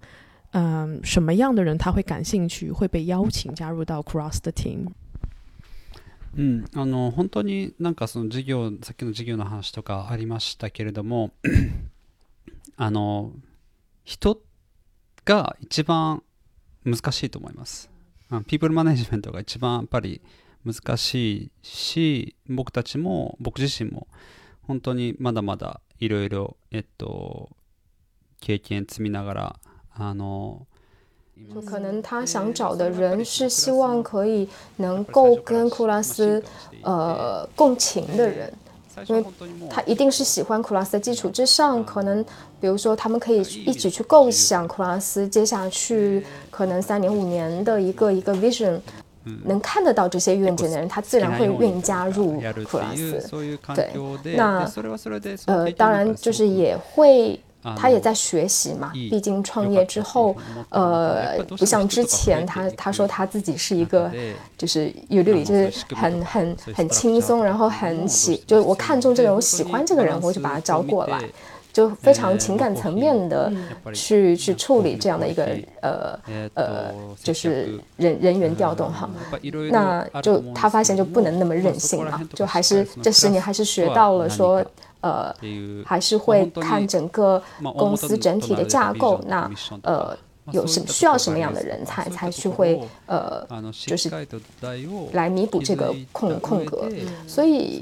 [0.51, 4.88] 嗯，什么样的人他会感兴趣，会被邀请加入到 Cross 的 team？
[6.34, 11.31] うん、あの本当になんかその授業さっきの授業の話とかありましたけれども
[12.77, 13.34] あの
[14.05, 14.41] 人
[15.25, 16.23] が一番
[16.86, 17.89] 難しいと思います
[18.47, 20.21] ピープルマネジメントが一番やっぱり
[20.65, 24.07] 難しいし僕たちも僕自身も
[24.62, 27.49] 本当にまだまだいろいろえっと
[28.39, 29.60] 経験積みながら
[29.93, 30.65] あの
[31.51, 36.43] 就可能他想找的人是希望可以能够跟库拉斯
[36.84, 38.53] 呃共情的人，
[39.07, 39.25] 因为
[39.67, 42.23] 他一定是喜欢库拉斯的基础之上，可能
[42.60, 48.79] 比如说他们可以一起去构想库拉斯接下去可能三年五年的一个一个 vision，
[49.44, 53.28] 能看得到这些愿景的人，他自然会愿意加入库拉斯。
[53.74, 53.90] 对，
[54.36, 54.70] 那
[55.46, 57.38] 呃当然就是也会。
[57.76, 60.36] 他也在学习嘛，毕竟创业之后，
[60.68, 64.08] 呃，不像之前，他他说他自己是一个，
[64.56, 71.20] 就是有律里就是很很很轻松，然后很喜，就是我看中这个人，我喜欢这个人，我就把他招过来，
[71.76, 73.52] 就非常情感层面的
[73.92, 75.44] 去去处理这样的一个
[75.82, 76.18] 呃
[76.54, 79.10] 呃，就是人人员调动哈，
[79.70, 84.64] 那就他发现就不能那么任性嘛，就还是这十年还是学到了说。
[85.02, 85.32] 呃，
[85.84, 87.40] 还是会看整个
[87.76, 89.48] 公司整体的架构，那
[89.82, 90.16] 呃，
[90.50, 93.46] 有什需要什么样的人才，才去会呃，
[93.86, 94.10] 就是
[95.12, 96.88] 来弥补这个空空格，
[97.28, 97.80] 所以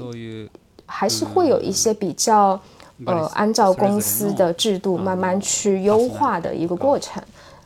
[0.85, 2.59] 还是会有一些比较
[3.05, 7.21] 呃，按照公司的制度慢慢去优化的一个过程。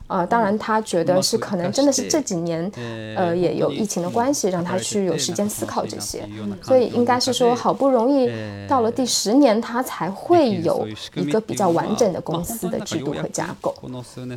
[0.07, 2.67] 啊，当然，他觉得是可能真的是这几年，
[3.15, 6.27] 呃，也有疫情的关系，让他去有时间思考这些，
[6.63, 8.27] 所以应该是说，好不容易
[8.67, 13.71] 到了第十年，他才会有一个比较完整的公司的制度和架构。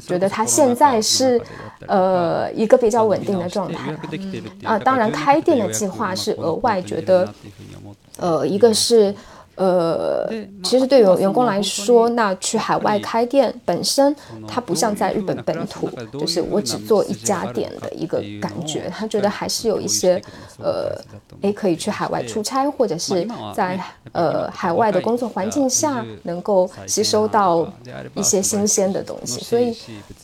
[0.07, 1.41] 觉得他现在是，
[1.89, 3.97] 呃，一个比较稳定的状态。
[4.65, 7.27] 啊，当然，开店的计划是额外觉得，
[8.19, 9.15] 呃，一个是。
[9.57, 10.27] 呃，
[10.65, 14.15] 其实对于员工来说，那去海外开店本身，
[14.49, 18.91] 它不像在日本本土，就是我只做一家店的一个感觉。
[18.91, 20.21] 他觉得还是有一些，
[20.59, 20.99] 呃，
[21.43, 23.79] 诶，可以去海外出差，或者是在
[24.13, 27.71] 呃海外的工作环境下，能够吸收到
[28.15, 29.41] 一些新鲜的东西。
[29.41, 29.77] 所以，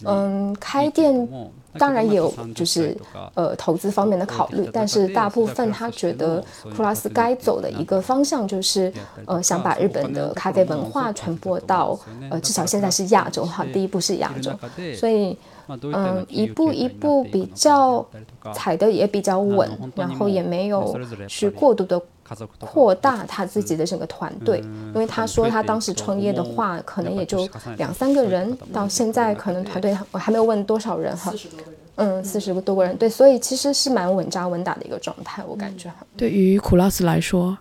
[0.04, 1.28] 嗯，开店。
[1.74, 2.96] 当然也有，就是
[3.34, 6.42] 呃投资方面的考虑，但是大部分他觉得
[6.76, 8.92] 库拉斯该走的一个方向就是
[9.26, 11.98] 呃想把日本的咖啡文化传播到
[12.30, 14.50] 呃至少现在是亚洲哈，第一步是亚洲，
[14.96, 15.36] 所以
[15.68, 18.04] 嗯一步一步比较
[18.54, 22.00] 踩的也比较稳，然后也没有去过度的。
[22.60, 31.32] 扩大他自己的整个团队，因为他说他当时创业的话，可能也就两三个人，到现在可能团队我还没有问多少人哈，
[31.96, 35.92] 嗯，四十多个人，对，所以其实是蛮稳扎稳打的一个状态，我感觉。
[36.16, 37.58] 对于苦拉斯来说，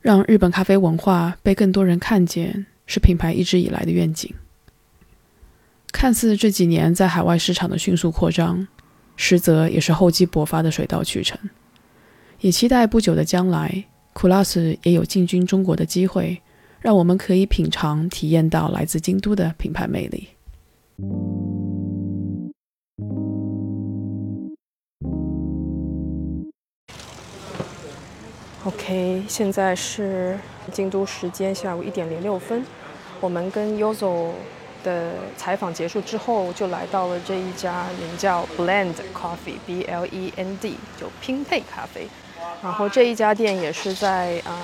[0.00, 4.32] 让日本咖啡文化被更多人看见，是品牌一直以来的愿景。
[5.92, 8.66] 看似这几年在海外市场的迅速扩张，
[9.16, 11.38] 实则也是厚积薄发的水到渠成。
[12.40, 16.40] 也期待不久的将来，库拉斯也有进军中国的机会，
[16.80, 20.28] 让我们可以品尝、体验到来自京都的品牌魅力。
[28.64, 30.38] OK，现在是
[30.70, 32.62] 京都时间下午一点零六分，
[33.18, 34.32] 我们跟 Yozo
[34.84, 42.06] 的采访结束之后，就来到了这一家名叫 Blend Coffee（B L E N D） 就拼配咖啡。
[42.62, 44.58] 然后这一家店也是在呃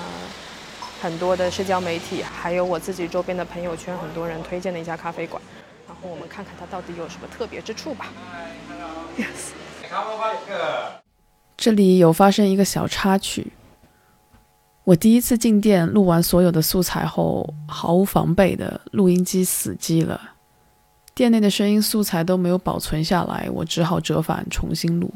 [1.01, 5.41] 很多的社交媒体，还有我自己周边的朋友圈，很多人推荐的一家咖啡馆。
[5.87, 8.07] 然后我们看看它到底有什么特别之处吧。
[9.17, 9.53] Yes。
[11.55, 13.53] 这里有发生一个小插曲。
[14.83, 20.21] 我第一次进店录完所有的素材后，毫无防备的录音机死机了，
[21.15, 25.11] 店内的声音素材都没有保存下来，我只好折返重新录。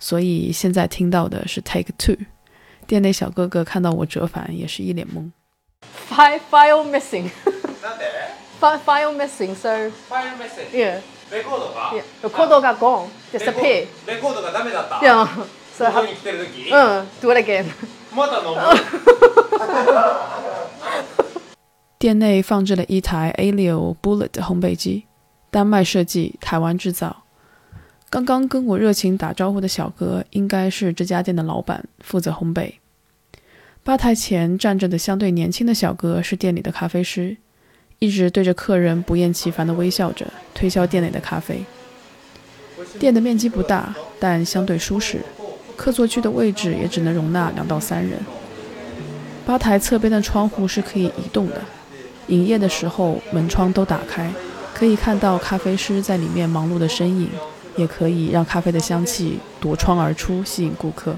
[0.00, 2.16] 所以现在听到的是 Take Two。
[2.86, 5.30] 店内小哥哥看到我折返，也是一脸懵。
[6.10, 7.30] File file missing.
[8.60, 9.54] File file missing.
[9.54, 10.70] So file missing.
[10.72, 11.00] Yeah.
[11.30, 12.02] レコードが Yeah.
[12.22, 13.08] レコードが gone.
[13.32, 13.86] レ Disappear.
[14.06, 15.26] レコードがダメだった Yeah.
[15.26, 15.46] こ
[15.76, 17.64] So こに来てる時嗯，do it again.
[18.14, 18.58] また飲む
[21.98, 25.06] 店内放置了一台 Alio Bullet 烘焙机，
[25.50, 27.24] 丹麦设计，台湾制造。
[28.09, 32.71] 刚刚跟我热情打招呼的小哥，应该是这家店的老板，负责烘焙。
[33.83, 37.35] 吧台前站着的相对年轻的小哥是店里的咖啡师，
[37.99, 41.65] 一直对着客人不厌其烦地微笑着，推销店内的咖啡。
[42.97, 45.19] 店的面积不大，但相对舒适，
[45.75, 48.17] 客座区的位置也只能容纳两到三人。
[49.45, 51.61] 吧台侧边的窗户是可以移动的。
[52.27, 54.31] 营业的时候，门窗都打开，
[54.73, 57.29] 可以看到咖啡师在里面忙碌的身影，
[57.77, 61.15] 也可以让咖啡的香气夺窗而出，吸引顾客。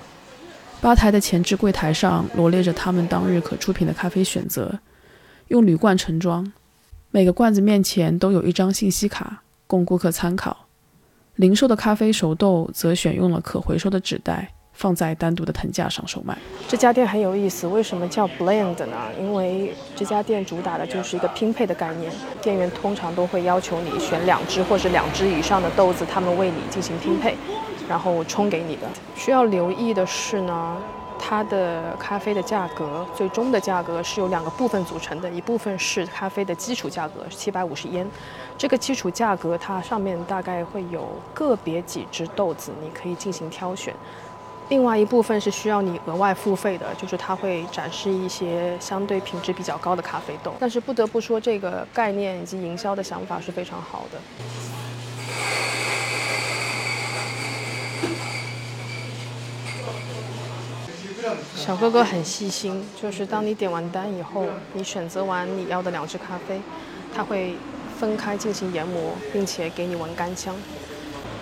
[0.81, 4.79] 吧台的前置柜台上罗列着他们当日可出品的咖啡选择，
[5.47, 6.51] 用铝罐盛装，
[7.11, 10.67] 每个罐子面前都有一张信息卡供顾客参考。
[11.35, 14.53] 零售的咖啡熟豆则选用了可回收的纸袋。
[14.79, 16.37] 放在单独的藤架上售卖。
[16.69, 18.95] 这家店很有意思，为什么叫 blend 呢？
[19.19, 22.09] 因为这家店主打的就是一个拼配的概念。
[22.41, 27.35] 店员通常都会要求你选两只或者两只以上的豆子，他们为你进行拼配，
[27.89, 28.87] 然后冲给你的。
[29.17, 30.77] 需要留意的是呢，
[31.19, 38.07] 它的咖啡的价格，最终的价格是由两个部分组成的，一部分是咖啡的基础价格，七百五十烟。
[38.57, 43.93] 这个基础价格它上面大概会有个别几只豆子，你可以进行挑选。
[44.69, 50.53] 另外一部分是需要你额外付费的，就是它会展示一些相对品质比较高的咖啡豆。
[50.59, 54.19] 但是不得不说，这个概念以及营销的想法是非常好的。
[61.55, 66.61] 小哥哥很细心，就是当你点完单以后，你选择完你要的两支咖啡，
[67.13, 67.55] 他会
[67.99, 70.55] 分开进行研磨，并且给你闻干香。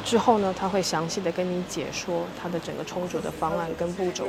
[0.08, 4.26] 之后呢，他会详细的跟你解说他的整个冲煮的方案跟步骤。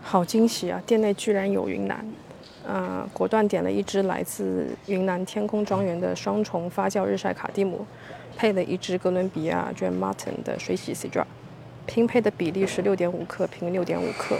[0.00, 0.80] 好惊喜啊！
[0.86, 2.06] 店内居然有云南，
[2.68, 7.84] 嗯，果断点了一支来自云南天空庄园的双重发酵日晒卡蒂姆，
[8.36, 11.18] 配了一支哥伦比亚 Dram Martin 的水洗 C 级
[11.84, 14.38] 拼配的比例是六点五克平六点五克，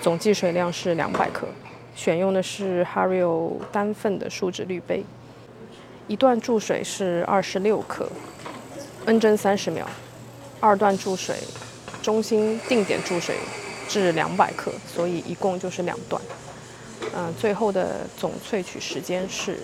[0.00, 1.48] 总计水量是两百克。
[1.94, 5.04] 选用的是 Hario 单份的树脂滤杯，
[6.08, 8.08] 一段注水是二十六克
[9.06, 9.86] ，N 针三十秒，
[10.60, 11.36] 二段注水，
[12.02, 13.36] 中心定点注水
[13.88, 16.20] 至两百克，所以一共就是两段。
[17.16, 19.58] 嗯，最后的总萃取时间是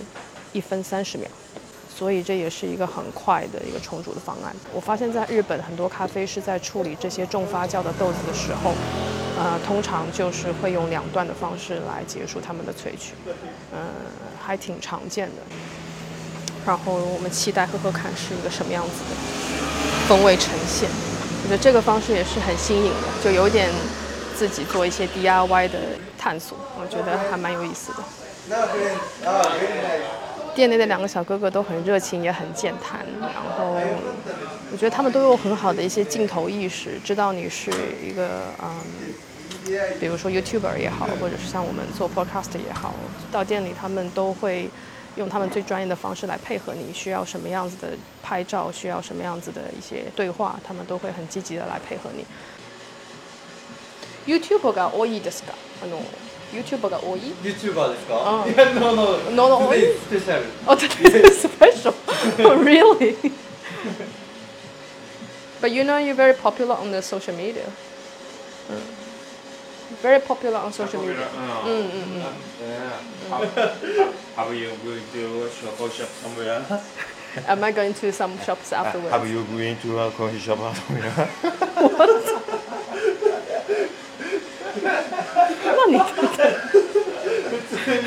[0.52, 1.28] 一分三十秒，
[1.94, 4.54] 所以这也是一个很快的一个重组的方案。
[4.72, 8.72] 我发现在日本很多咖啡是在处理这些重发酵的豆子的时候。
[9.38, 13.14] 呃，通常就是会用两段的方式来结束他们的萃取，
[13.72, 13.88] 嗯，
[14.38, 15.36] 还挺常见的。
[16.66, 19.16] 然后我们期待喝喝看是一个什么样子的
[20.06, 20.90] 风味呈现。
[20.90, 23.70] 我觉得这个方式也是很新颖的，就有点
[24.36, 25.78] 自己做一些 DIY 的
[26.18, 27.98] 探索，我觉得还蛮有意思的。
[30.53, 33.75] 店内的两个小哥哥都很热情，也很健谈，然后
[34.71, 37.71] 我觉得他们都有很好的一些镜头意识，知道你是
[38.03, 38.69] 一个嗯。
[39.99, 42.93] 比如说 YouTuber 也好，或者是像我们做 Podcast 也好，
[43.31, 44.69] 到店里他们都会
[45.15, 46.93] 用他们最专业的方式来配合你。
[46.93, 52.27] 需要什么样子的拍照，需要什么样子的一些对话，他们都会很积极的来配合你。
[54.31, 55.55] YouTube が多いですか？
[55.83, 55.97] あの
[56.53, 59.17] YouTube が多い YouTuber ですかあいや、no, no.
[59.31, 60.43] No, no, Today is special.
[60.67, 61.93] Oh, today is special.
[62.39, 63.15] oh, really?
[65.61, 67.65] but you know you're very popular on the social media.
[68.69, 68.81] Mm.
[70.01, 71.27] Very popular on social media.
[71.63, 72.33] Mm, mm, mm.
[74.35, 76.81] Have you going to shop shop somewhere?
[77.47, 79.11] Am I going to some shops afterwards?
[79.11, 81.29] Have you going to a coffee shop somewhere?
[81.97, 82.38] 何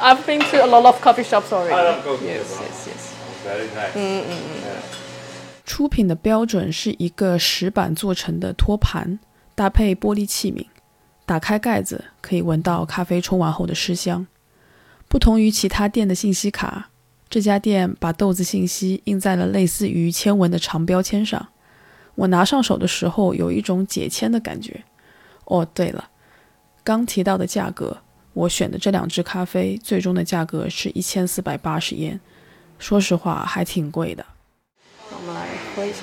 [0.00, 1.76] I've been to a lot of coffee shops already.
[2.26, 3.12] Yes, yes, yes.
[3.44, 3.92] Very nice.
[3.94, 4.36] 嗯嗯嗯。
[5.64, 9.20] 出品的标准是一个石板做成的托盘，
[9.54, 10.66] 搭配玻璃器皿，
[11.24, 14.26] 打开盖子可以闻到咖啡冲完后的湿香。
[15.08, 16.90] 不同于其他店的信息卡，
[17.30, 21.50] 这家店把豆子信息印在了类似于签文的长标签上。
[22.14, 24.82] 我拿上手的时候有一种解签的感觉。
[25.44, 26.08] 哦，对了，
[26.84, 27.98] 刚提到的价格，
[28.32, 32.20] 我选的这两支咖啡最终的价格是一千四百八十元，
[32.78, 34.24] 说实话还挺贵的。
[35.10, 35.98] 我们来喝一下。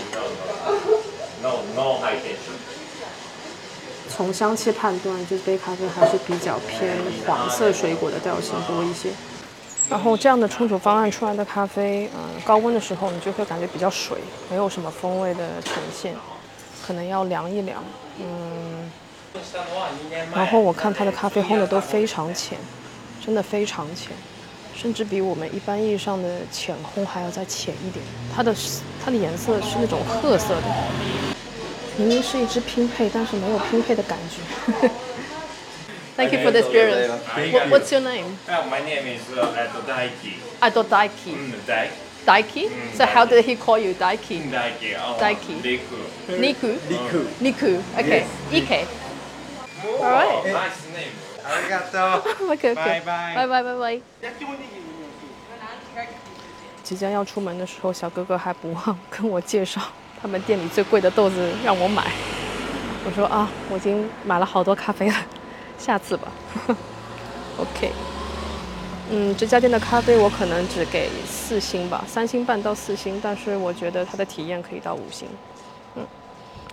[4.09, 9.11] 从香气判断，这杯咖啡还是比较偏黄色水果的调性多一些。
[9.89, 14.17] 然后这样的冲煮方案出来的咖啡，嗯、高温的时候你就会感觉比较水，
[14.49, 16.13] 没有什么风味的呈现，
[16.85, 17.83] 可能要凉一凉。
[18.19, 18.91] 嗯，
[20.33, 22.57] 然后我看它的咖啡烘的都非常浅，
[23.25, 24.11] 真的非常浅，
[24.75, 28.05] 甚至比我们一般意义上的浅烘还要再浅一点。
[28.35, 28.53] 它的
[29.03, 30.63] 它的颜色是那种褐色的，
[31.97, 34.89] 明明是一支拼配，但是没有拼配的感觉。
[36.18, 37.12] Thank you for the experience.
[37.52, 38.38] What, what's your name?
[38.48, 40.32] Uh, my name is uh, Edo Daiki.
[40.62, 41.32] I thought Daiki.
[41.34, 41.90] Mm, Daiki.
[42.24, 42.70] Daiki?
[42.94, 44.50] So how did he call you Daiki?
[44.50, 44.94] Daiki.
[44.96, 45.60] Oh, Daiki.
[45.60, 45.98] Riku.
[46.38, 46.78] Niku?
[47.40, 47.82] Niku.
[47.98, 48.26] Okay.
[48.52, 48.86] Ike.
[50.00, 50.44] Alright.
[50.46, 51.12] Nice name.
[51.44, 52.24] Arigato.
[52.52, 53.00] Okay, okay.
[53.00, 53.34] Bye bye.
[53.34, 54.02] Bye bye bye bye.
[56.82, 59.80] 即将要出门的时候，小哥哥还不忘跟我介绍
[60.20, 62.04] 他们店里最贵的豆子让我买。
[63.06, 65.16] 我说啊，我已经买了好多咖啡了，
[65.79, 66.31] 下次吧。
[67.57, 67.91] OK。
[69.11, 75.27] 嗯，这家店的咖啡我可能只给四星吧，三星半到四星，但是我觉得它的体验可以到五星。
[75.95, 76.05] 嗯，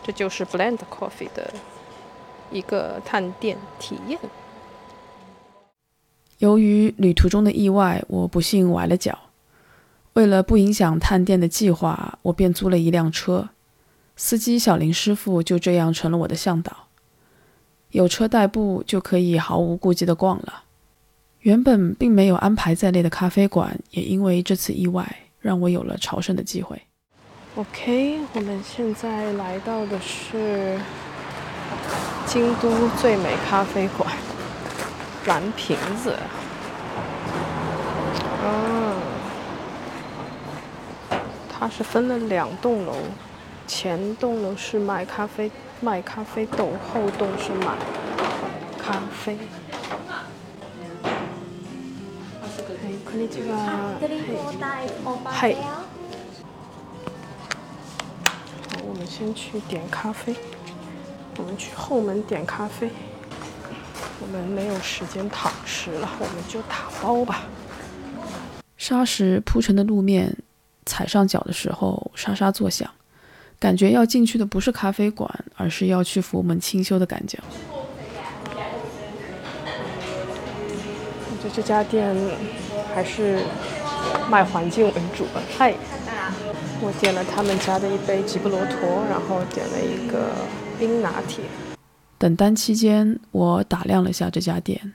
[0.02, 1.50] 这就是 Blend Coffee 的
[2.50, 4.20] 一个探店体验。
[6.36, 9.18] 由于旅途中的意外，我不幸崴了脚。
[10.12, 13.48] 为了不影响探店的计划，我便租了一辆车。
[14.14, 16.85] 司机小林师傅就这样成了我的向导。
[17.96, 20.64] 有车代步，就可以毫无顾忌地逛了。
[21.40, 26.78] 原本并没有安排在内的咖啡馆，也因为这次意外，让我有了朝圣的机会。
[27.54, 30.78] OK，我们现在来到的是
[32.26, 32.70] 京都
[33.00, 34.12] 最美咖啡馆，
[35.24, 36.14] 蓝瓶子。
[38.44, 39.00] 嗯，
[41.48, 42.94] 它是分了两栋楼，
[43.66, 45.50] 前栋楼是卖咖啡
[45.80, 47.76] 卖咖啡豆后都是买
[48.78, 49.38] 咖啡。
[55.32, 55.56] 嘿。
[58.70, 60.34] 好，我们先去点咖啡，
[61.36, 62.90] 我们去后门点咖啡，
[64.20, 67.42] 我们没有时间躺尸了，我们就打包吧。
[68.76, 70.36] 沙石铺成的路面，
[70.84, 72.88] 踩上脚的时候沙沙作响。
[73.58, 77.38] 感觉要进去的不是咖啡馆，而是要去佛门清修的感觉。
[81.28, 82.14] 我觉得这家店
[82.94, 83.40] 还是
[84.30, 85.40] 卖环境为主吧。
[85.56, 85.74] 嗨，
[86.80, 90.32] 我点了他们家的一杯吉布罗陀，然后点了一个
[90.78, 91.42] 冰拿铁。
[92.18, 94.92] 等单期间，我打量了下这家店，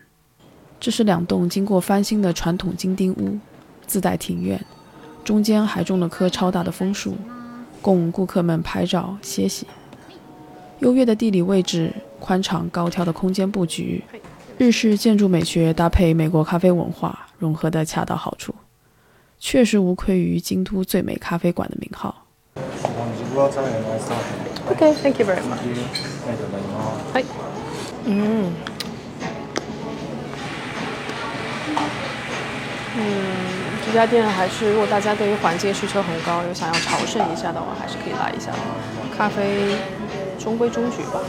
[0.80, 3.38] 这是两栋经过翻新的传统金钉屋，
[3.88, 4.64] 自带庭院，
[5.24, 7.16] 中间还种了棵超大的枫树，
[7.82, 9.65] 供顾客们拍照歇息。
[10.79, 14.03] 优越的地理位置，宽敞高挑的空间布局，
[14.57, 18.55] 日式建筑美学搭配美国咖啡文化，融合得恰到好处，
[19.39, 22.25] 确实无愧于京都最美咖啡馆的名号。
[24.69, 25.59] OK，thank、you very much。
[27.13, 27.25] はい。
[28.05, 28.51] 嗯。
[32.93, 33.03] 嗯，
[33.91, 38.49] 这家店还是，如果大家对于环境需求很高，有想要朝圣一下的话，还是可以来一下。
[39.17, 39.75] 咖啡
[40.39, 41.19] 中规中矩吧，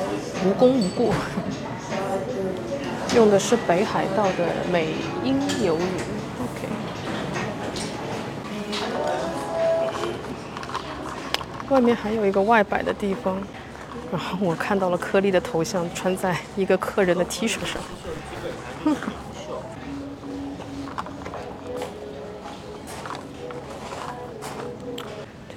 [0.47, 1.13] 无功无过。
[3.17, 4.95] 用的是北海道的美
[5.25, 5.83] 瑛牛乳。
[6.45, 6.69] OK。
[11.69, 13.43] 外面还有一个外摆的地方，
[14.13, 17.83] 然后我看到了颗粒的头像穿在一个客人的 T 恤上。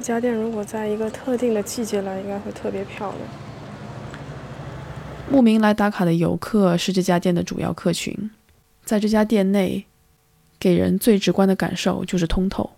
[0.06, 3.22] 这家店如果在一个特定的季节来，应该会特别漂亮。
[5.32, 8.30] 慕名来打卡的游客是这家店的主要客群。
[8.84, 9.86] 在这家店内，
[10.60, 12.70] 给人最直观的感受就是通透。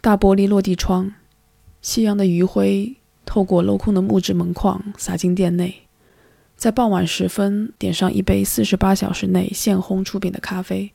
[0.00, 1.12] 大玻璃落地窗，
[1.82, 5.82] 夕阳的余晖透过镂空的木质门框洒进店内。
[6.56, 10.92] 在傍晚时分，点上一杯四十八小时内现烘出品的咖啡，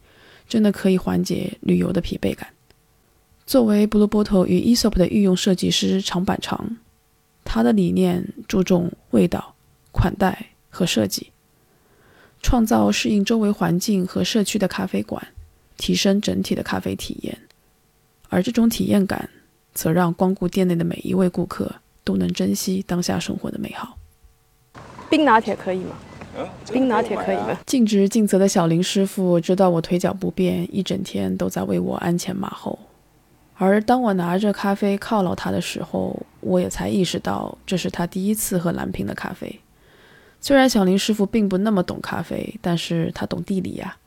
[0.50, 2.48] 真的可以缓解旅游的疲惫感。
[3.48, 6.76] 作为 Blue Bottle 与 Aesop 的御用设计师长坂长，
[7.46, 9.56] 他的理念注重味道、
[9.94, 11.32] 款待和设计，
[12.42, 15.26] 创造适应周围环境和社区的咖啡馆，
[15.78, 17.38] 提升整体的咖啡体验。
[18.28, 19.30] 而这种体验感，
[19.74, 21.74] 则让光顾店内的每一位顾客
[22.04, 23.98] 都能珍惜当下生活的美好。
[25.10, 25.96] 冰拿铁可以吗？
[26.70, 27.58] 冰拿铁可以吗？
[27.66, 32.78] 尽职尽责的小林师傅知道我腿脚不便，一整天都在为我鞍前马后。
[33.58, 39.60] 而当我拿着咖啡犒劳他的时候，我也才意识到这是他第一次喝蓝瓶的咖啡。
[40.40, 43.98] 虽然小林师傅并不那么懂咖啡，但是他懂地理呀。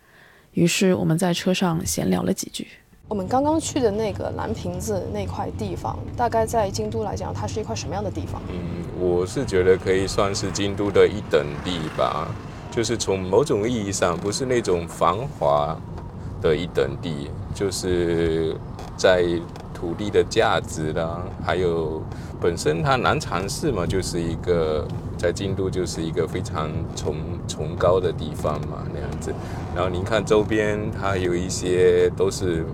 [0.53, 2.67] 于是我们在车上闲聊了几句。
[3.09, 8.41] 我们刚刚去的那个蓝瓶子那块地方，大概在京都来讲，它是一块什么样的地方？
[8.49, 12.29] 嗯，我是觉得可以算是京都的一等地吧，
[12.71, 15.77] 就是从某种意义上，不是那种繁华
[16.41, 18.57] 的一等地，就是
[18.97, 19.25] 在
[19.73, 22.03] 土地的价值啦，还有
[22.41, 24.87] 本身它南禅寺嘛，就是一个
[25.17, 27.17] 在京都就是一个非常崇
[27.49, 29.33] 崇高的地方嘛，那样子。
[29.75, 32.65] 然后您看周边，它有一些都是。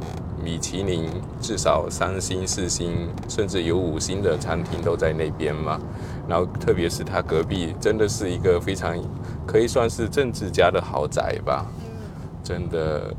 [0.45, 1.11] 米其林
[1.41, 5.81] 至少三星、四星，甚至有五星的餐厅都在那边嘛。
[6.29, 8.97] 然后，特别是它隔壁，真的是一个非常
[9.45, 11.66] 可以算是政治家的豪宅吧。
[12.45, 13.12] 真的，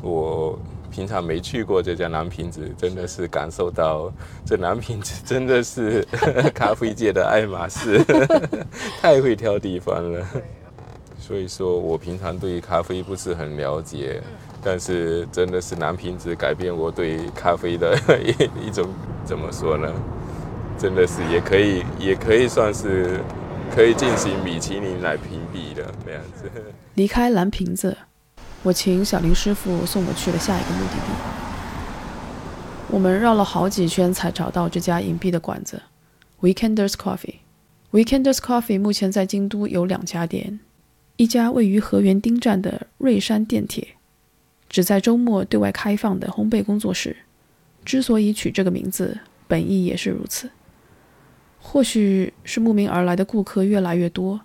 [0.00, 0.58] 我
[0.90, 4.12] 平常没去过这家南瓶子，真的是感受到
[4.44, 6.02] 这南瓶子真的是
[6.54, 8.04] 咖啡界的爱马仕，
[9.00, 10.26] 太会挑地方了。
[11.18, 14.20] 所以说我平常对咖啡不是很了解。
[14.62, 18.28] 但是真的是蓝瓶子改变我对咖啡的一
[18.68, 18.86] 一种
[19.24, 19.90] 怎么说呢？
[20.76, 23.20] 真的是也可以也可以算是
[23.74, 26.50] 可以进行米其林来评比的那样子。
[26.94, 27.96] 离开蓝瓶子，
[28.62, 31.12] 我请小林师傅送我去了下一个目的地。
[32.90, 35.80] 我们绕了好几圈才找到这家隐蔽的馆子
[36.40, 37.36] ，Weekenders Coffee。
[37.92, 40.60] Weekenders Coffee 目前在京都有两家店，
[41.16, 43.88] 一家位于河原町站的瑞山电铁。
[44.68, 47.16] 只在周末对外开放的烘焙工作室，
[47.84, 50.50] 之所以取这个名字，本意也是如此。
[51.60, 54.42] 或许是慕名而来的顾客越来越多，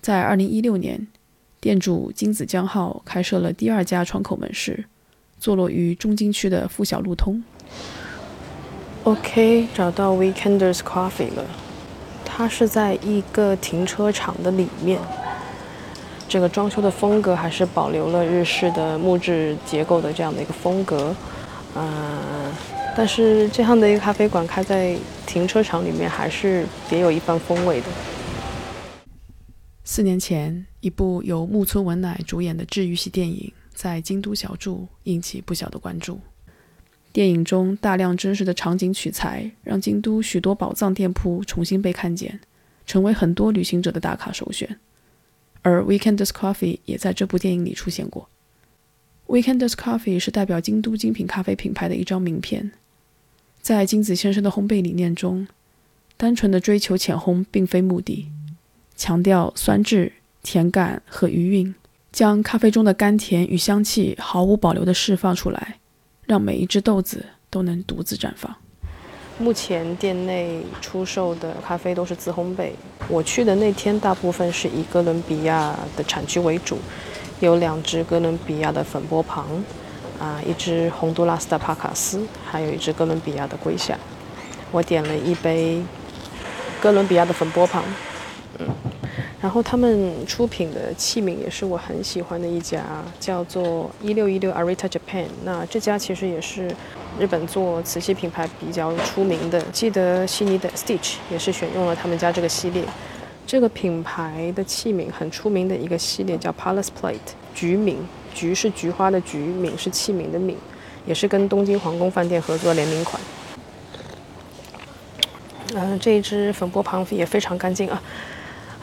[0.00, 1.08] 在2016年，
[1.64, 4.84] 店主金子江浩开设了第二家窗口门市，
[5.38, 7.42] 坐落于中京区的富小路通。
[9.04, 11.46] OK，找到 Weekenders Coffee 了，
[12.22, 15.00] 它是在一个停车场的里面。
[16.28, 21.16] 这个装修的风格还是保留了日式的木质结构的这样的一个风格，
[21.74, 22.52] 嗯，
[22.94, 24.94] 但是这样的一个咖啡馆开在
[25.26, 27.86] 停车场里面，还是别有一番风味的。
[29.86, 36.18] 四年前，一部由木村文乃主演的治愈系电影在京都小筑引起不小的关注。
[37.12, 42.40] 电影中大量真实的场景取材，让京都许多宝藏店铺重新被看见，
[42.86, 44.78] 成为很多旅行者的打卡首选。
[45.60, 48.28] 而 Weekenders Coffee 也在这部电影里出现过。
[49.26, 52.72] Weekenders Coffee 是代表京都精品咖啡品牌的一张名片。
[53.60, 55.46] 在金子先生的烘焙理念中，
[56.16, 58.28] 单纯的追求浅烘并非目的，
[58.96, 61.74] 强调酸质、甜感和余韵，
[62.12, 65.78] 将咖啡中的甘甜与香气毫无保留地释放出来，
[66.26, 68.54] 让每一只豆子都能独自绽放。
[69.36, 72.70] 目前店内出售的咖啡都是自烘焙。
[73.08, 76.78] 我去的那天，大部分是以哥伦比亚的产区为主，
[77.40, 79.44] 有两只哥伦比亚的粉波旁，
[80.20, 83.98] 啊，一只洪都拉斯的帕卡斯，还有一只哥伦比亚的龟夏。
[84.70, 85.82] 我点了一杯
[86.80, 87.82] 哥伦比亚的粉波旁，
[88.58, 88.68] 嗯，
[89.40, 92.82] 然后他们出品的器皿也是我很喜欢的一家，
[93.18, 95.26] 叫做一六一六 Arita Japan。
[95.44, 96.70] 那这家其实也是。
[97.16, 102.84] 日本做瓷器品牌比较出名的，记得悉尼的 Stitch 也是选用了他们家这个系列。
[103.46, 107.18] 这个品牌的器皿很出名的一个系列叫 Palace Plate
[107.54, 107.98] 菊皿，
[108.34, 110.56] 菊是菊花的菊，皿是器皿的皿，
[111.06, 113.22] 也是跟东京皇宫饭店合作联名款。
[115.76, 118.02] 嗯，这一支粉波旁也非常干净啊。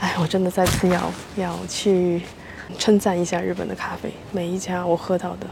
[0.01, 2.23] 哎，我真的再次要要去
[2.79, 5.45] 称赞一下日本的咖啡，每一家我喝到的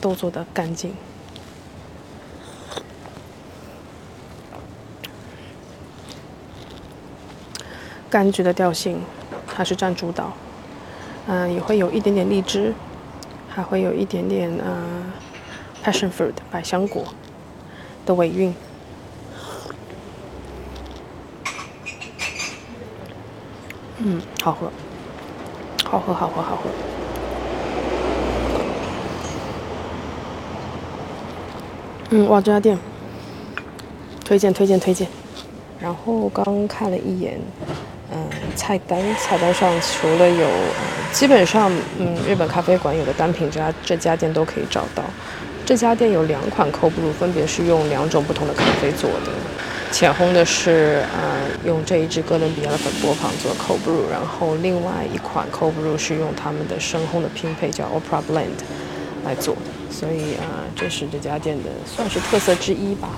[0.00, 0.92] 都做得干净。
[8.10, 9.00] 柑橘的调性
[9.46, 10.32] 还是占主导，
[11.28, 12.74] 嗯，也会有一点点荔枝，
[13.48, 14.84] 还会有一点点呃
[15.84, 17.04] passion fruit 百香果
[18.04, 18.52] 的尾韵。
[24.06, 24.70] 嗯，好喝，
[25.82, 26.68] 好喝，好喝，好喝。
[32.10, 32.78] 嗯，哇，这家店
[34.22, 35.08] 推荐，推荐，推荐。
[35.80, 37.40] 然后刚看了一眼。
[38.12, 40.46] 嗯，菜单菜单上除了有，
[41.10, 45.02] 基本上嗯，日本咖啡馆有的单品，这家这家店都可以找到。
[45.64, 49.32] 这家店有两款 cobr 分别是用两种不同的咖啡做的。
[49.94, 58.48] 浅烘的是嗯，用这一支哥伦比亚的粉波旁做 cold brew，然后另外一款 cold brew 是用他们的深烘的拼配叫 oprah blend
[59.24, 59.60] 来做的。
[59.92, 63.08] 所以啊，这是这家店的算是特色之一吧。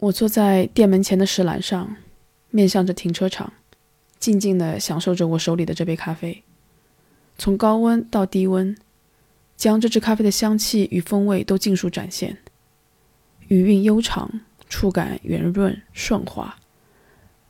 [0.00, 1.96] 我坐在店门前的石栏上，
[2.50, 3.52] 面向着停车场，
[4.18, 6.42] 静静地享受着我手里的这杯咖啡。
[7.38, 8.76] 从高温到低温，
[9.56, 12.38] 将这支咖啡的香气与风味都尽数展现。
[13.48, 16.56] 余韵悠长，触感圆润顺滑。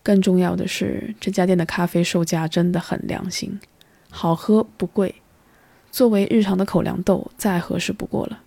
[0.02, 3.58] 更重要的是，这家店的咖啡售价真的很良心，
[4.10, 5.14] 好喝不贵。
[5.90, 8.42] 作为日常的口粮豆，再合适不过了。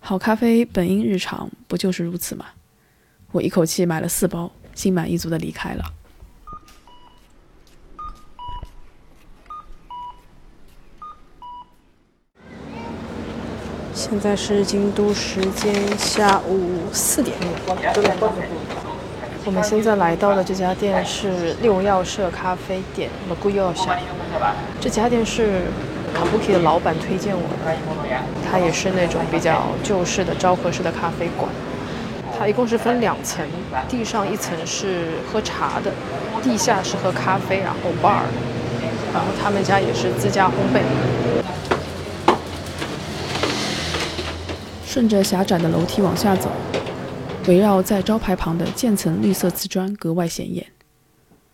[0.00, 2.46] 好咖啡本应日常，不就是如此吗？
[3.30, 5.84] 我一口气买了四包，心满意足的离开了。
[13.94, 17.36] 现在是京都时间下午四点。
[19.44, 23.86] 我们现在来到的这家店是六曜社咖啡店 m a g u y o s
[24.80, 25.62] 这家店是
[26.14, 27.76] Kabuki 的老板推荐我的，
[28.50, 31.50] 它也是那种比较旧式的昭和式的咖啡馆。
[32.38, 33.44] 它一共是分两层，
[33.88, 35.92] 地上一层是喝茶的，
[36.42, 38.22] 地下是喝咖啡，然后 bar，
[39.12, 40.80] 然后他们家也是自家烘焙。
[44.92, 46.52] 顺着狭窄的楼梯往下走，
[47.48, 50.66] 围绕在招牌旁的渐层绿色瓷砖格外显眼。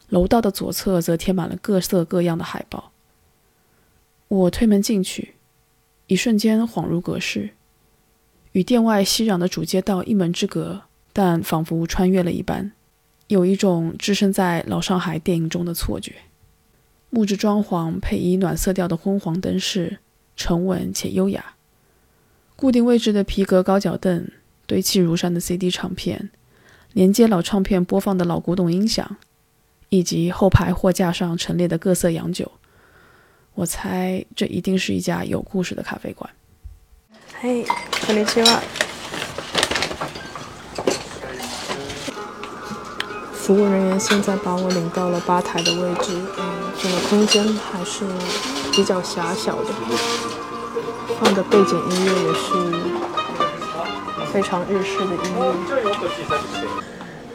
[0.09, 2.91] 楼道的左侧则贴满了各色各样的海报。
[4.27, 5.37] 我推门进去，
[6.09, 7.51] 一瞬间恍如隔世。
[8.51, 10.83] 与店外熙攘的主街道一门之隔，
[11.13, 12.73] 但仿佛穿越了一般，
[13.29, 16.17] 有一种置身在老上海电影中的错觉。
[17.11, 20.01] 木质装潢配以暖色调的昏黄灯饰，
[20.35, 21.55] 沉稳且优雅。
[22.58, 24.28] 固定位置的皮革高脚凳，
[24.66, 26.30] 堆砌如山的 CD 唱片，
[26.94, 29.18] 连接老唱片播放的老古董音响，
[29.90, 32.52] 以及后排货架上陈列的各色洋酒。
[33.56, 36.30] 我猜这一定是一家有故事的咖啡馆。
[37.40, 37.66] 嘿，
[38.08, 38.62] こんにちは。
[43.34, 46.14] 服务人员现在把我领到了吧台的位置。
[46.38, 48.06] 嗯，这个空间还是
[48.72, 49.70] 比较狭小的，
[51.21, 52.49] 放的背景音乐也是
[54.33, 55.43] 非常日式的音乐。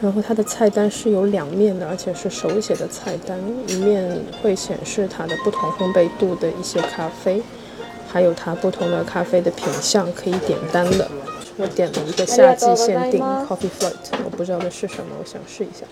[0.02, 7.42] 然后它的菜单是有两面的，而且是手写的菜单，一面会显示它的不同烘焙度的一些咖啡。
[8.12, 11.10] 还有它不同的咖啡的品相可以点单的，
[11.56, 15.84] 我点了一个夏季限定 Coffee Float，我不知道这是什么，我想试一下。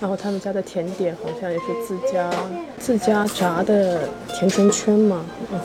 [0.00, 2.30] 然后他们家的甜点好像也是自家
[2.78, 5.60] 自家炸的甜甜圈嘛，嗯，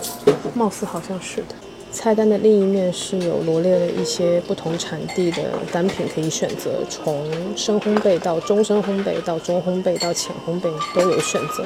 [0.53, 1.55] 貌似好像是的。
[1.91, 7.25] 菜单的另一面是有罗列了一些不同产地的单品可以选择，从
[7.55, 11.63] 深烘焙到中深烘焙到中烘焙到浅烘焙都有选择。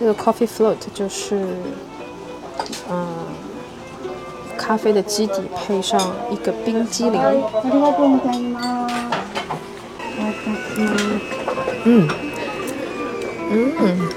[0.00, 1.46] 这个 coffee float 就是，
[2.90, 3.06] 嗯，
[4.56, 7.20] 咖啡的基底配上一个冰激凌。
[11.84, 12.08] 嗯
[13.50, 14.08] 嗯嗯，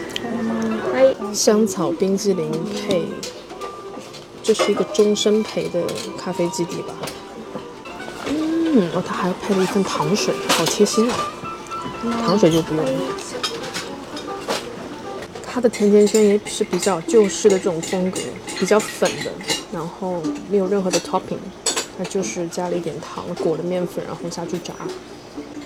[1.34, 3.04] 香草冰激凌配，
[4.42, 5.82] 这是一个终身陪的
[6.18, 6.94] 咖啡基底吧？
[8.30, 11.18] 嗯，哦，它还配了一份糖水，好贴心啊！
[12.26, 12.92] 糖水就不用了。
[15.54, 18.20] 它的甜甜圈也是比较旧式的这种风格，
[18.58, 19.32] 比较粉的，
[19.72, 21.38] 然后没有任何的 topping，
[21.96, 24.74] 它就是加了一点糖，裹了面粉，然后下去炸，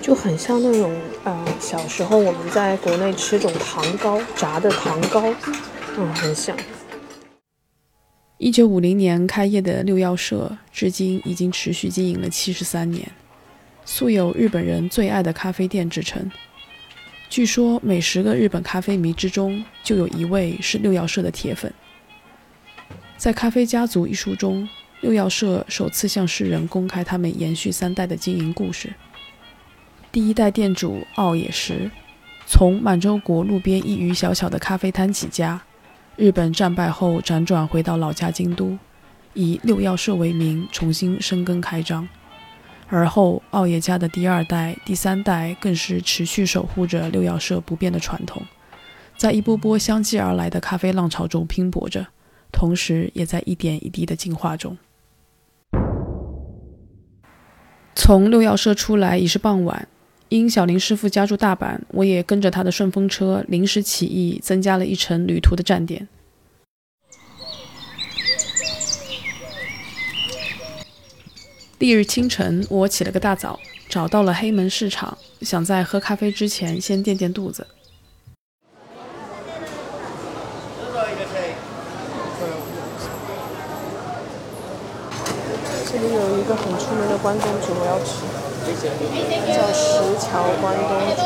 [0.02, 5.24] 就很像那种呃小时候我们在国内吃这种糖糕，炸的糖糕，
[5.98, 6.54] 嗯，很像。
[8.40, 13.10] 一九五零年开业的六曜社，至今已经持续经营了七十三年，
[13.86, 16.30] 素有日本人最爱的咖啡店之称。
[17.30, 21.72] 据说每十个日本咖啡迷之中，就有一位是六曜社的铁粉。
[23.18, 24.68] 在《咖啡家族》一书中，
[25.02, 28.94] 六曜社首次向世人公开他们延续三代的经营故事。
[30.12, 31.92] 第一代店主奥野石，
[32.46, 35.62] 从满洲国路边一隅小小的咖啡摊起家。
[36.16, 38.78] 日本战败后，辗转回到老家京都，
[39.34, 42.08] 以六曜社为名重新生根开张。
[42.90, 48.42] 而后，奥野家的第二代、第三代更是持续守护着六曜社不变的传统，
[49.18, 52.08] 在一波波相继而来的咖啡浪潮中拼搏着，
[52.52, 54.78] 同时也在一点一滴的进化中。
[57.94, 59.88] 从六曜社出来已是傍晚。
[60.30, 66.08] 因小林师傅家住大阪，我也跟着他的顺风车临时起意，增加了一程旅途的站点。
[71.80, 77.68] 翌日清晨，我起了个大早，找到了黑门市场，想在喝咖啡之前先垫垫肚子。
[85.86, 88.26] 这里有一个很出名的关东煮，我要吃。
[88.68, 91.22] 叫石桥关东煮，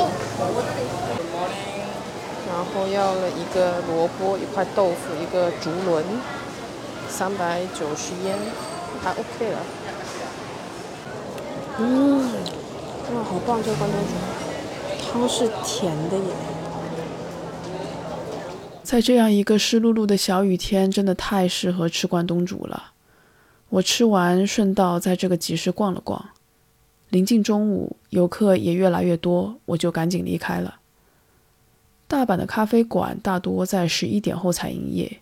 [2.50, 6.04] 然后要了一个萝卜，一块豆腐，一个竹轮，
[7.10, 8.38] 三百九十烟，
[9.02, 9.60] 还 OK 了。
[11.84, 12.22] 嗯，
[13.16, 13.60] 哇，好棒！
[13.64, 14.14] 这个关东煮，
[15.12, 16.24] 汤是甜的耶。
[18.84, 22.92] 在这样一个湿漉漉的小雨天，真的太适合吃关东煮了。
[23.70, 26.30] 我吃完，顺道在这个集市逛了逛。
[27.10, 30.76] 临近中午，游客也越来越多，我就赶紧离开了。
[32.08, 35.20] 大阪的咖啡馆大多在十一点后才营业。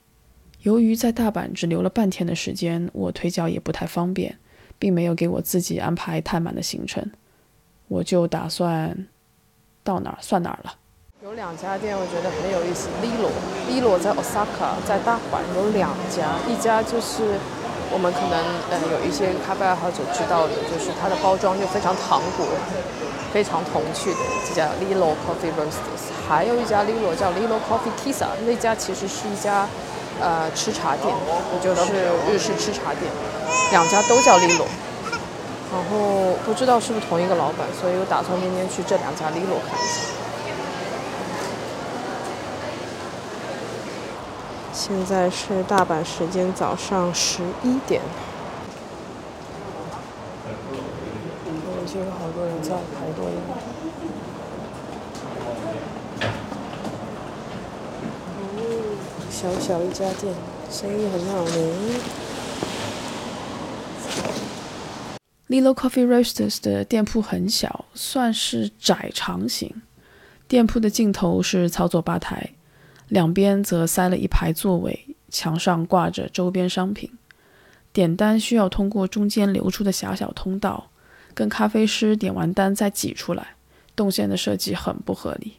[0.64, 4.38] 由于在大阪只留了半天的时间，我腿脚也不太方便，
[4.80, 7.06] 并没有给我自己安排太满的行程。
[7.88, 9.08] 我就打算
[9.84, 10.74] 到哪儿算哪儿了。
[11.22, 17.38] 有两家店我觉得很有意思，Lilo，Lilo 在 Osaka，在大阪有两家，一家就是。
[17.92, 18.38] 我们可能
[18.70, 22.46] 呃有一些咖啡爱好者知道的，就是它的包装就非常糖果，
[23.34, 26.14] 非常童趣的，这家 Lilo Coffee Roasters。
[26.30, 29.68] 还有一家 Lilo 叫 Lilo Coffee Kissa，那家其实是一家
[30.22, 31.14] 呃吃茶店，
[31.54, 33.12] 也就是日式吃茶店。
[33.72, 34.66] 两家都叫 Lilo，
[35.72, 40.02] 然后不知道是不是同一个老板，所以我打算今天去这两家 Lilo 看一下。
[44.74, 48.02] 现在是大阪时间早上十一点，
[51.84, 53.42] 已经有好多人在排队了。
[58.56, 58.60] 哦，
[59.30, 60.34] 小小一家店，
[60.72, 61.52] 生意很好呢。
[65.48, 69.82] Lilo Coffee Roasters 的店铺很小，算是窄长型。
[70.48, 72.50] 店铺的尽头是操作吧台。
[73.08, 77.12] 两边则塞了一排座位，墙上挂着周边商品。
[77.94, 80.90] 点单需要通过中间流出的狭小通道，
[81.34, 83.56] 跟咖啡师点完单再挤出来，
[83.96, 85.54] 动线的设计很不合理。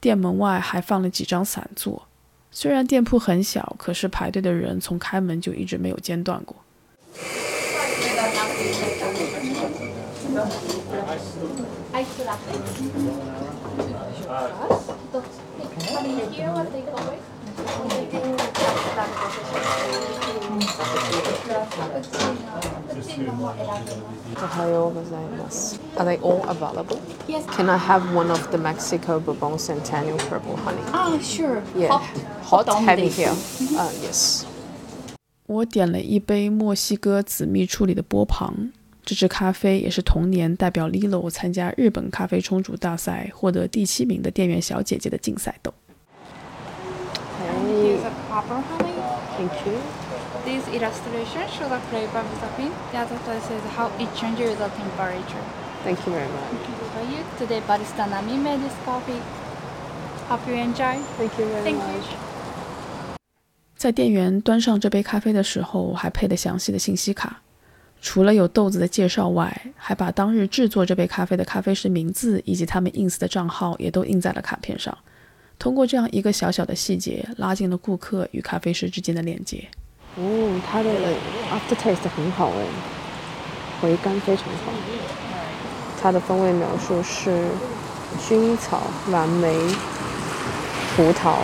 [0.00, 2.08] 店门外还放了几张散座。
[2.54, 6.54] 虽然店铺很小，可是排队的人从开门就一直没有间断过。
[24.39, 25.79] Ohio gozaimasu.
[25.97, 26.99] Are they all available?
[27.27, 27.45] Yes.
[27.55, 30.81] Can I have one of the Mexico Bourbon Centennial Purple Honey?
[30.93, 31.63] Oh, sure.
[31.75, 31.89] Yeah.
[32.43, 33.09] Hot, Hot, heavy only.
[33.09, 33.33] here.
[33.77, 34.45] Uh, yes.
[35.47, 38.71] 我点了一杯墨西哥紫蜜处理的波旁，
[39.03, 45.73] 这支咖啡也是同年代表 Lilo 参加日本咖啡冲煮大赛获得第七名的店员小姐姐的竞赛豆。
[48.02, 48.98] Here's a copper honey.
[49.36, 49.78] Thank you.
[50.44, 52.72] This illustration shows the flavor of the bean.
[52.90, 55.44] The other side says how it changes the temperature.
[55.84, 56.50] Thank you very much.
[56.50, 57.22] Thank you for you.
[57.38, 59.22] Today, barista Nami made this coffee.
[60.28, 60.98] Hope you enjoy.
[61.16, 62.10] Thank you very Thank much.
[62.10, 62.18] you.
[63.76, 67.40] 在店员端上这杯咖啡的时候，还配了详细的信息卡。
[68.00, 74.96] 除了有豆子的介绍外，还把当日制作这杯咖啡的咖啡师名字以及他们 ins 的账号也都印在了卡片上。
[75.62, 79.64] 通过这样一个小小的细节，拉近了顾客与咖啡师之间的连接。
[80.16, 80.90] 哦，它的
[81.54, 82.66] aftertaste 很好哎，
[83.80, 84.72] 回甘非常好。
[86.02, 87.46] 它的风味描述是
[88.20, 88.82] 薰衣草、
[89.12, 89.56] 蓝莓、
[90.96, 91.36] 葡萄、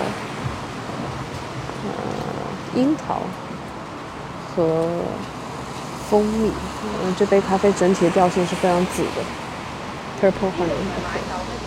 [1.84, 1.92] 呃
[2.74, 3.22] 樱桃
[4.48, 4.88] 和
[6.10, 6.50] 蜂蜜。
[7.04, 9.22] 嗯，这杯咖啡整体的调性是非常紫的
[10.20, 11.57] ，purple honey。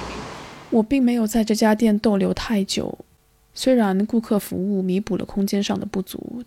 [0.72, 2.98] 我并没有在这家店逗留太久，
[3.54, 6.44] 虽然顾客服务弥补了空间上的不足，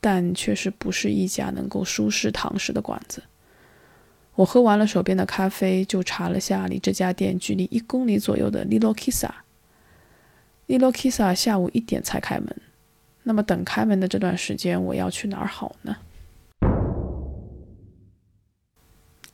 [0.00, 3.22] 但确实不是一家能够舒适堂食的馆子。
[4.36, 9.30] 我喝完了手边的咖啡，就查了下离这家店距离一公里左右的 Lilo Kisa。
[10.68, 12.56] Lilo Kisa 下午一点才开门，
[13.24, 15.96] 那么等开门的这段时间，我要去哪儿好呢？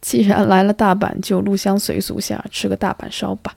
[0.00, 3.54] 既然来了大阪，就入乡随俗下吃个大阪烧吧。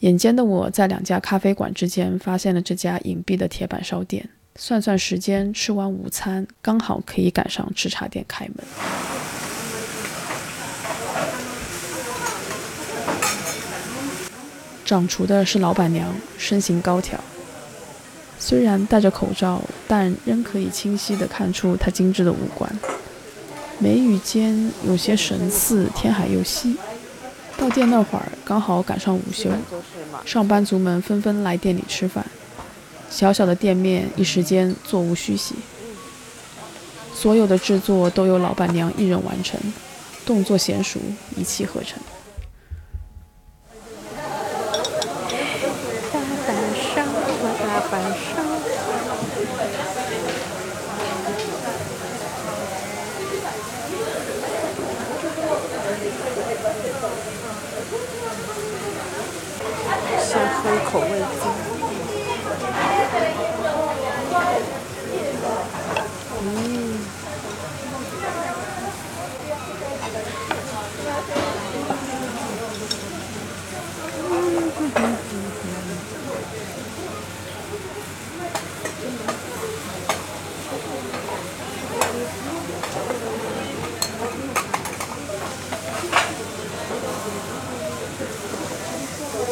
[0.00, 4.26] 眼尖的我在两家咖啡馆之间发现了这家隐蔽的铁板烧店。
[4.56, 8.64] 算算时间，吃完午餐刚好可以赶上吃茶店开门。
[14.84, 17.22] 掌厨的是老板娘，身形高挑，
[18.38, 22.70] 虽然戴着口罩，但仍可以清晰地看出她精致的五官。
[23.78, 26.76] 眉宇间有些神似天海佑希。
[27.60, 29.50] 到店那会儿，刚好赶上午休，
[30.24, 32.24] 上班族们纷纷来店里吃饭，
[33.10, 35.54] 小小的店面一时间座无虚席。
[37.14, 39.60] 所有的制作都由老板娘一人完成，
[40.24, 40.98] 动作娴熟，
[41.36, 41.98] 一气呵成。
[46.10, 46.56] 大阪
[46.94, 47.04] 烧，
[47.60, 48.40] 大阪烧。
[60.22, 61.42] 先喝一口味精。
[66.42, 66.46] 嗯。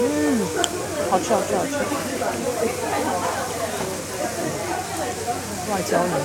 [0.01, 0.03] 嗯，
[1.19, 1.75] 好吃好吃好吃。
[5.71, 6.23] 外焦里面，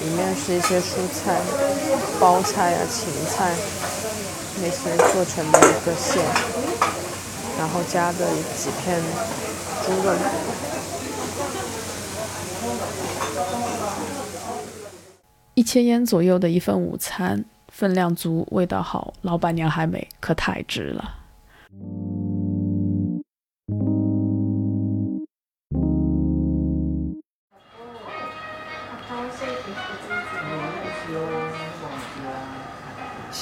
[0.00, 1.38] 里面是一些蔬菜，
[2.18, 3.54] 包菜啊、芹菜
[4.62, 6.24] 那些做成的一个馅，
[7.58, 8.26] 然后加的
[8.56, 8.98] 几片
[9.84, 10.14] 猪肉。
[15.52, 21.18] 一千烟左右的一份午餐，分量足，味道好，老板娘还美，可太值了。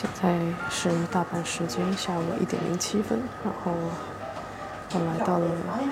[0.03, 0.36] 现在
[0.68, 3.72] 是大阪时间下午一点零七分，然后
[4.94, 5.46] 我来到了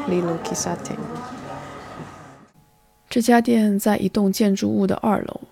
[0.08, 0.96] Lilo Kisate。
[3.08, 5.42] 这家店在一栋建筑物的二楼，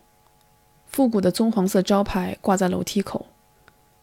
[0.86, 3.26] 复古的棕黄色招牌挂在楼梯口。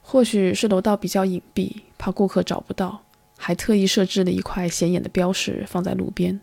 [0.01, 3.01] 或许是楼道比较隐蔽，怕顾客找不到，
[3.37, 6.39] 还特意设置了一块显眼的标识放在路边。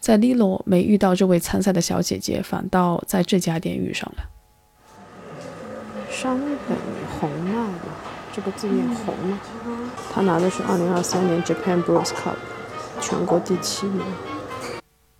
[0.00, 4.24] 在 Lilo 没遇到这位参赛的小姐姐，反倒在这家店遇上了。
[6.10, 6.76] 山本
[7.20, 7.68] 红奈，
[8.34, 9.38] 这个字念红吗？
[10.12, 12.34] 他拿的是2023年 Japan Brewers Cup
[13.00, 14.02] 全国第七名。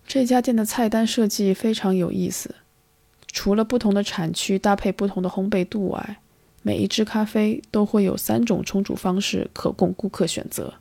[0.07, 2.55] 这家店的菜单设计非常有意思，
[3.31, 6.17] 除了不同的产区搭配不同的烘焙度外，
[6.63, 10.73] 每一支咖啡都会有三种冲煮方式可供顾客选择，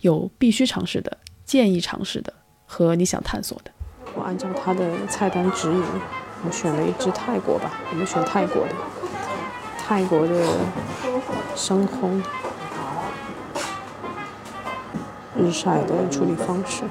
[0.00, 2.32] 有必须尝试的、建议尝试的
[2.66, 3.70] 和你想探索的。
[4.14, 5.84] 我按照他的菜单指引，
[6.44, 8.74] 我选了一支泰国吧，我们选泰国的。
[9.90, 10.46] 泰国的
[11.56, 12.22] 生烘
[15.36, 16.84] 日晒的处理方式，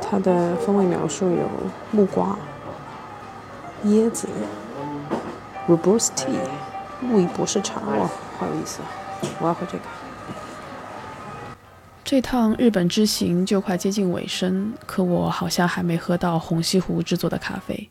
[0.00, 1.46] 它的风味描述有
[1.90, 2.38] 木瓜、
[3.84, 4.26] 椰子、
[5.68, 6.30] Robust Tea、
[7.02, 8.88] 路易博士茶，哇，好有意思啊！
[9.38, 9.84] 我要喝这个。
[12.02, 17.90] 这趟日本之行就快接近尾声，可我好像还没喝到红西湖制作的咖啡。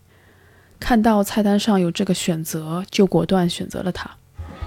[0.81, 4.09] 看到菜单上有这个选择，就果断选择了它。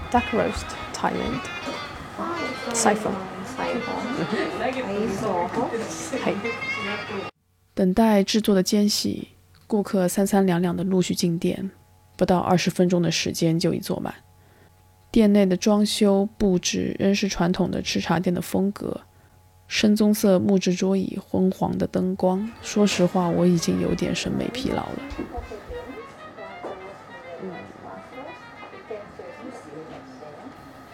[0.09, 0.63] Duck roast
[0.95, 1.41] Thailand
[7.75, 9.27] 等待制作的间隙，
[9.67, 11.69] 顾客三三两两的陆续进店，
[12.15, 14.15] 不到二十分钟的时间就已坐满。
[15.11, 19.01] 店内的装修布置仍是传统的吃茶店的风格，
[19.67, 22.49] 深棕色木质桌椅，昏黄的灯光。
[22.61, 24.99] 说实话，我已经有点审美疲劳了。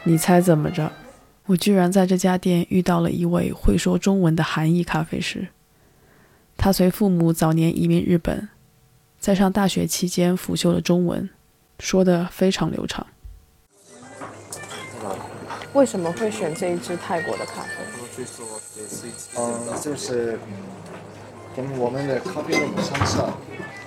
[0.03, 0.91] 你猜怎么着？
[1.45, 5.47] 我居然在这家店遇到了一位会说中文的韩裔咖啡师。
[6.57, 8.49] 他随父母早年移民日本，
[9.19, 11.29] 在上大学期间辅修了中文，
[11.79, 13.05] 说的非常流畅。
[15.73, 17.69] 为什么会选这一支泰国的咖啡？
[19.37, 20.39] 嗯，就是
[21.55, 23.37] 跟我们的咖啡豆相像，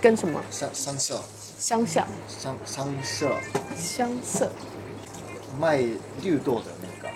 [0.01, 0.41] 跟什么？
[0.51, 1.19] 相相像，
[1.59, 3.39] 相像，相相色，
[3.77, 4.49] 相似。
[5.59, 5.79] 卖
[6.23, 7.09] 绿豆的那个，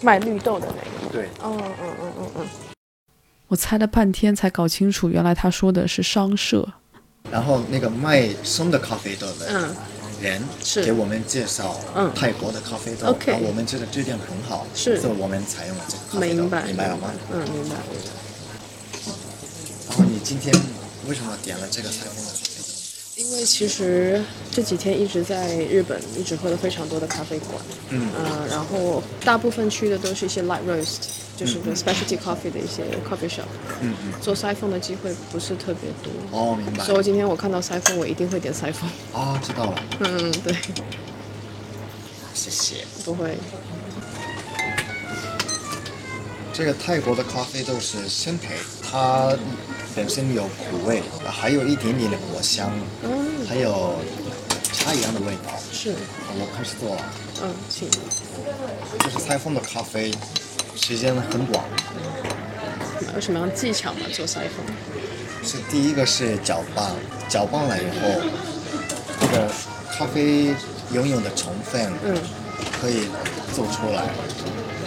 [0.00, 1.12] 卖绿豆的那个。
[1.12, 2.46] 对，嗯嗯嗯嗯嗯。
[3.48, 6.66] 我猜了半天才搞清楚，原来他说的是商社。
[7.30, 9.74] 然后那个卖生的咖啡豆的，嗯。
[10.20, 11.74] 人是给我们介绍
[12.14, 17.10] 泰国的咖啡豆，然后我们觉得这点很好，是，所以我们采用了这个咖啡豆，明白明白了吗？
[17.32, 17.76] 嗯，明白。
[19.88, 20.54] 然后你今天
[21.08, 22.49] 为什么点了这个采风的咖啡豆？
[23.20, 31.08] 因为其实这几天一直在日本，一直喝了非常多的咖啡馆，嗯，呃，然后大部分去的都是一些 light roast。
[31.36, 33.48] 就是个 specialty coffee 的一些 coffee shop，
[33.80, 36.12] 嗯嗯，做塞风的机会不是特别多。
[36.38, 36.84] 哦，明白。
[36.84, 38.86] 所以今天我看到塞风，我一定会点塞风。
[39.14, 39.82] 哦，知道了。
[40.00, 40.54] 嗯，对。
[42.34, 42.84] 谢谢。
[43.06, 43.38] 不会。
[46.60, 48.48] 这个泰国的咖啡豆是生培，
[48.82, 49.34] 它
[49.96, 52.70] 本身有苦味，还有一点点的果香，
[53.02, 53.94] 嗯，还有
[54.70, 55.58] 茶一样的味道。
[55.72, 55.94] 是。
[56.34, 57.02] 我开始做了。
[57.42, 57.88] 嗯，请。
[58.98, 60.12] 这是塞风的咖啡。
[60.76, 61.64] 时间很短。
[63.14, 64.00] 有什么样技巧吗？
[64.12, 64.62] 做塞风？
[65.42, 66.92] 是第一个是搅拌，
[67.26, 68.20] 搅拌了以后，
[69.18, 69.50] 这个
[69.96, 70.54] 咖啡
[70.92, 72.14] 拥有的成分，嗯，
[72.78, 73.08] 可以
[73.54, 74.04] 做出来。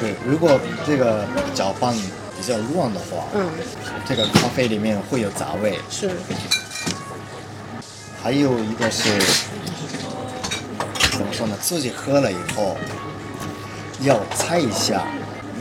[0.04, 1.26] 对，如果这个
[1.56, 3.50] 搅拌比较乱的话，嗯，
[4.06, 5.80] 这个咖啡里面会有杂味。
[5.90, 6.12] 是。
[8.22, 9.18] 还有一个是
[11.14, 11.56] 怎么说呢？
[11.62, 12.76] 自己喝了以后，
[14.02, 15.06] 要猜一下。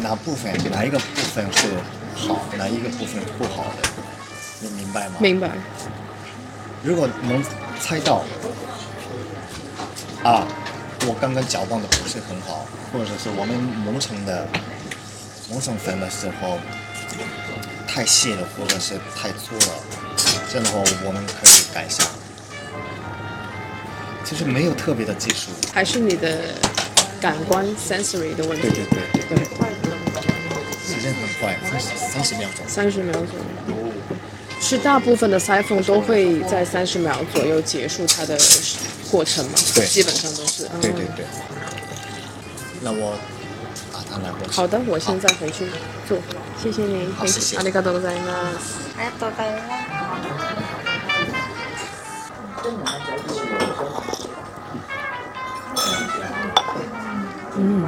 [0.02, 1.68] 哪部分哪一个部分是
[2.16, 3.88] 好，哪一个部分不好的，
[4.60, 5.14] 你明白吗？
[5.20, 5.52] 明白。
[6.82, 7.40] 如果能
[7.78, 8.24] 猜到，
[10.24, 10.44] 啊，
[11.06, 14.46] 我刚刚搅拌的不是很好，或者是我们磨成的
[15.50, 16.58] 磨成粉的时候
[17.86, 19.74] 太细了，或者是太粗了，
[20.50, 22.04] 这样的话我们可以改一下。
[24.24, 26.54] 其实没有特别的技术，还是你的
[27.20, 28.62] 感官 sensory 的问题。
[28.62, 29.46] 对对对对对。
[30.86, 32.64] 时间很快，三十三十秒钟。
[32.68, 33.30] 三十秒钟，
[34.60, 38.38] 是大部分的塞缝都会在三十秒左右结束它的
[39.12, 41.26] 过程嘛，对，基本上都是，嗯、对对对。
[42.80, 43.14] 那我
[43.92, 44.56] 把它拿过去。
[44.56, 45.66] 好的，我现在回去
[46.08, 46.16] 做，
[46.60, 48.80] 谢谢你，谢谢，ありがとうございます。
[48.96, 49.92] ありがとうございます。
[57.58, 57.84] 嗯。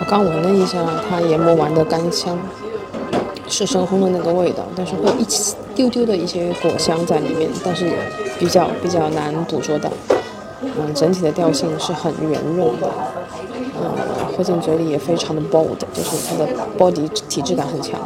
[0.00, 2.36] 我刚闻了一下它研磨完的干香，
[3.48, 5.26] 是深烘的那个味道，但是会一
[5.74, 7.96] 丢丢的一些果香在里面，但是也
[8.44, 9.90] 比较比较难捕捉到。
[10.60, 12.90] 嗯，整体的调性是很圆润的，
[13.80, 16.46] 嗯，喝进嘴里也非常的 bold，就是它的
[16.78, 17.98] body 体质感很强。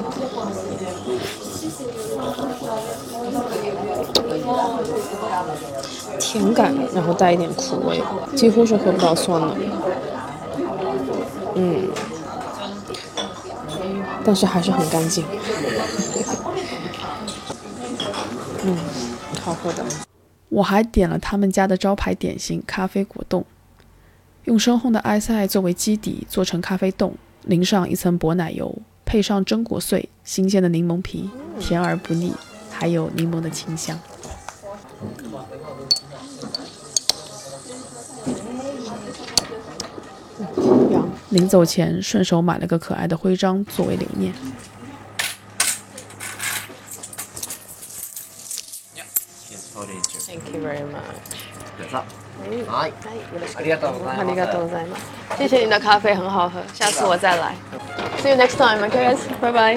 [6.21, 8.01] 甜感，然后带一点苦味，
[8.37, 9.49] 几乎是喝不到酸的。
[11.55, 11.89] 嗯，
[14.25, 15.25] 但是还是很干净。
[18.63, 18.77] 嗯，
[19.45, 19.83] 好喝的。
[20.51, 23.45] 我还点了他们家的招牌点心咖啡果冻，
[24.45, 31.29] 用深烘的埃塞作为基底做成咖啡冻，淋上一层薄奶油，配上榛果碎、新鲜的柠檬皮，
[31.61, 32.33] 甜而不腻，
[32.71, 33.99] 还有柠檬的清香。
[41.29, 44.33] 临走前，顺手买了个可爱的徽章作为留念。
[50.29, 51.49] thank you very much.
[51.79, 52.05] 点赞
[52.45, 52.65] 嗯
[55.39, 57.55] 谢谢您的咖啡很好喝下次我再来。
[58.19, 59.77] see you next time my guess 拜拜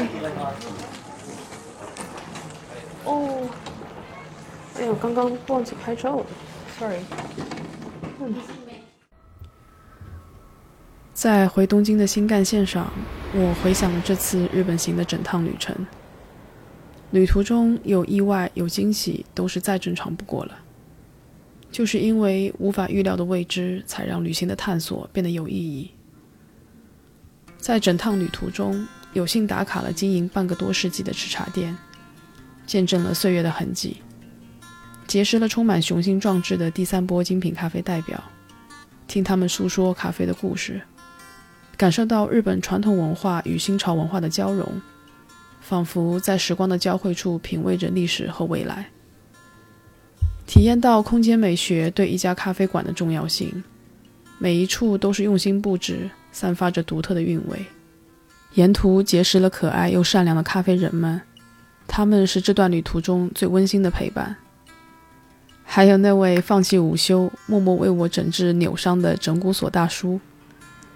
[3.06, 3.48] 哦
[4.80, 6.26] 哎呦刚刚忘记拍照了。
[6.80, 7.00] Sorry
[11.14, 12.92] 在回东京的新干线上
[13.34, 15.76] 我回想了这次日本行的整趟旅程。
[17.12, 20.58] 旅途中有意外有惊喜，都是再正常不过了。
[21.70, 25.92] 就是因为无法预料的未知，才让旅行的探索变得有意义。
[27.58, 31.78] 在整趟旅途中，有幸打卡了经营半个多世纪的吃茶店，
[32.66, 33.98] 见证了岁月的痕迹，
[35.06, 38.22] 结识了充满雄心壮志的第三波精品咖啡代表，
[39.08, 40.82] 听他们诉说咖啡的故事，
[41.78, 44.82] 感受到日本传统文化与新潮文化的交融，
[45.62, 48.90] 仿佛在时光的交汇处品味着历史和未来，
[50.46, 53.64] 体验到空间美学对一家咖啡馆的重要性，
[54.38, 56.10] 每一处都是用心布置。
[56.34, 57.66] 散发着独特的韵味，
[58.54, 61.22] 沿途结识了可爱又善良的咖啡人们，
[61.86, 64.38] 他们是这段旅途中最温馨的陪伴。
[65.66, 70.22] 还有那位放弃午休，默默为我诊治扭伤的整骨所大叔，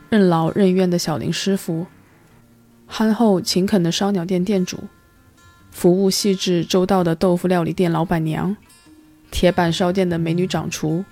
[0.10, 1.86] 任劳任怨的小林师傅，
[2.88, 4.80] 憨厚勤恳的烧鸟店店主，
[5.72, 8.56] 服务细致周到的豆腐料理店老板娘，
[9.32, 11.04] 铁板烧店的美女掌厨。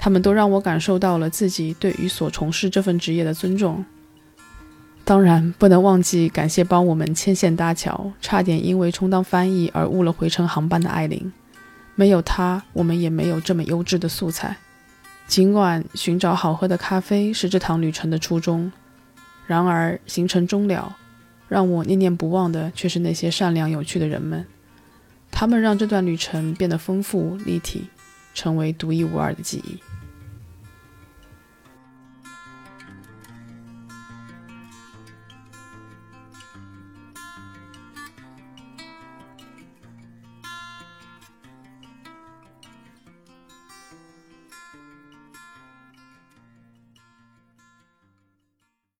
[0.00, 3.84] 他们都让我感受到了自己对于所从事这份职业的尊重。
[5.04, 11.32] 当然，不能忘记感谢帮我们牵线搭桥、差点因为充当翻译而误了回程航班的艾琳。
[11.96, 14.56] 没有她，我们也没有这么优质的素材。
[15.26, 18.70] 尽管寻找好喝的咖啡是这趟旅程的初衷，
[19.48, 20.96] 然而行程终了，
[21.48, 24.44] 让我念念不忘的却是那些善良有趣的人们。
[25.30, 27.88] 他们让这段旅程变得丰富立体。
[28.38, 29.87] 成为独一无二的记忆。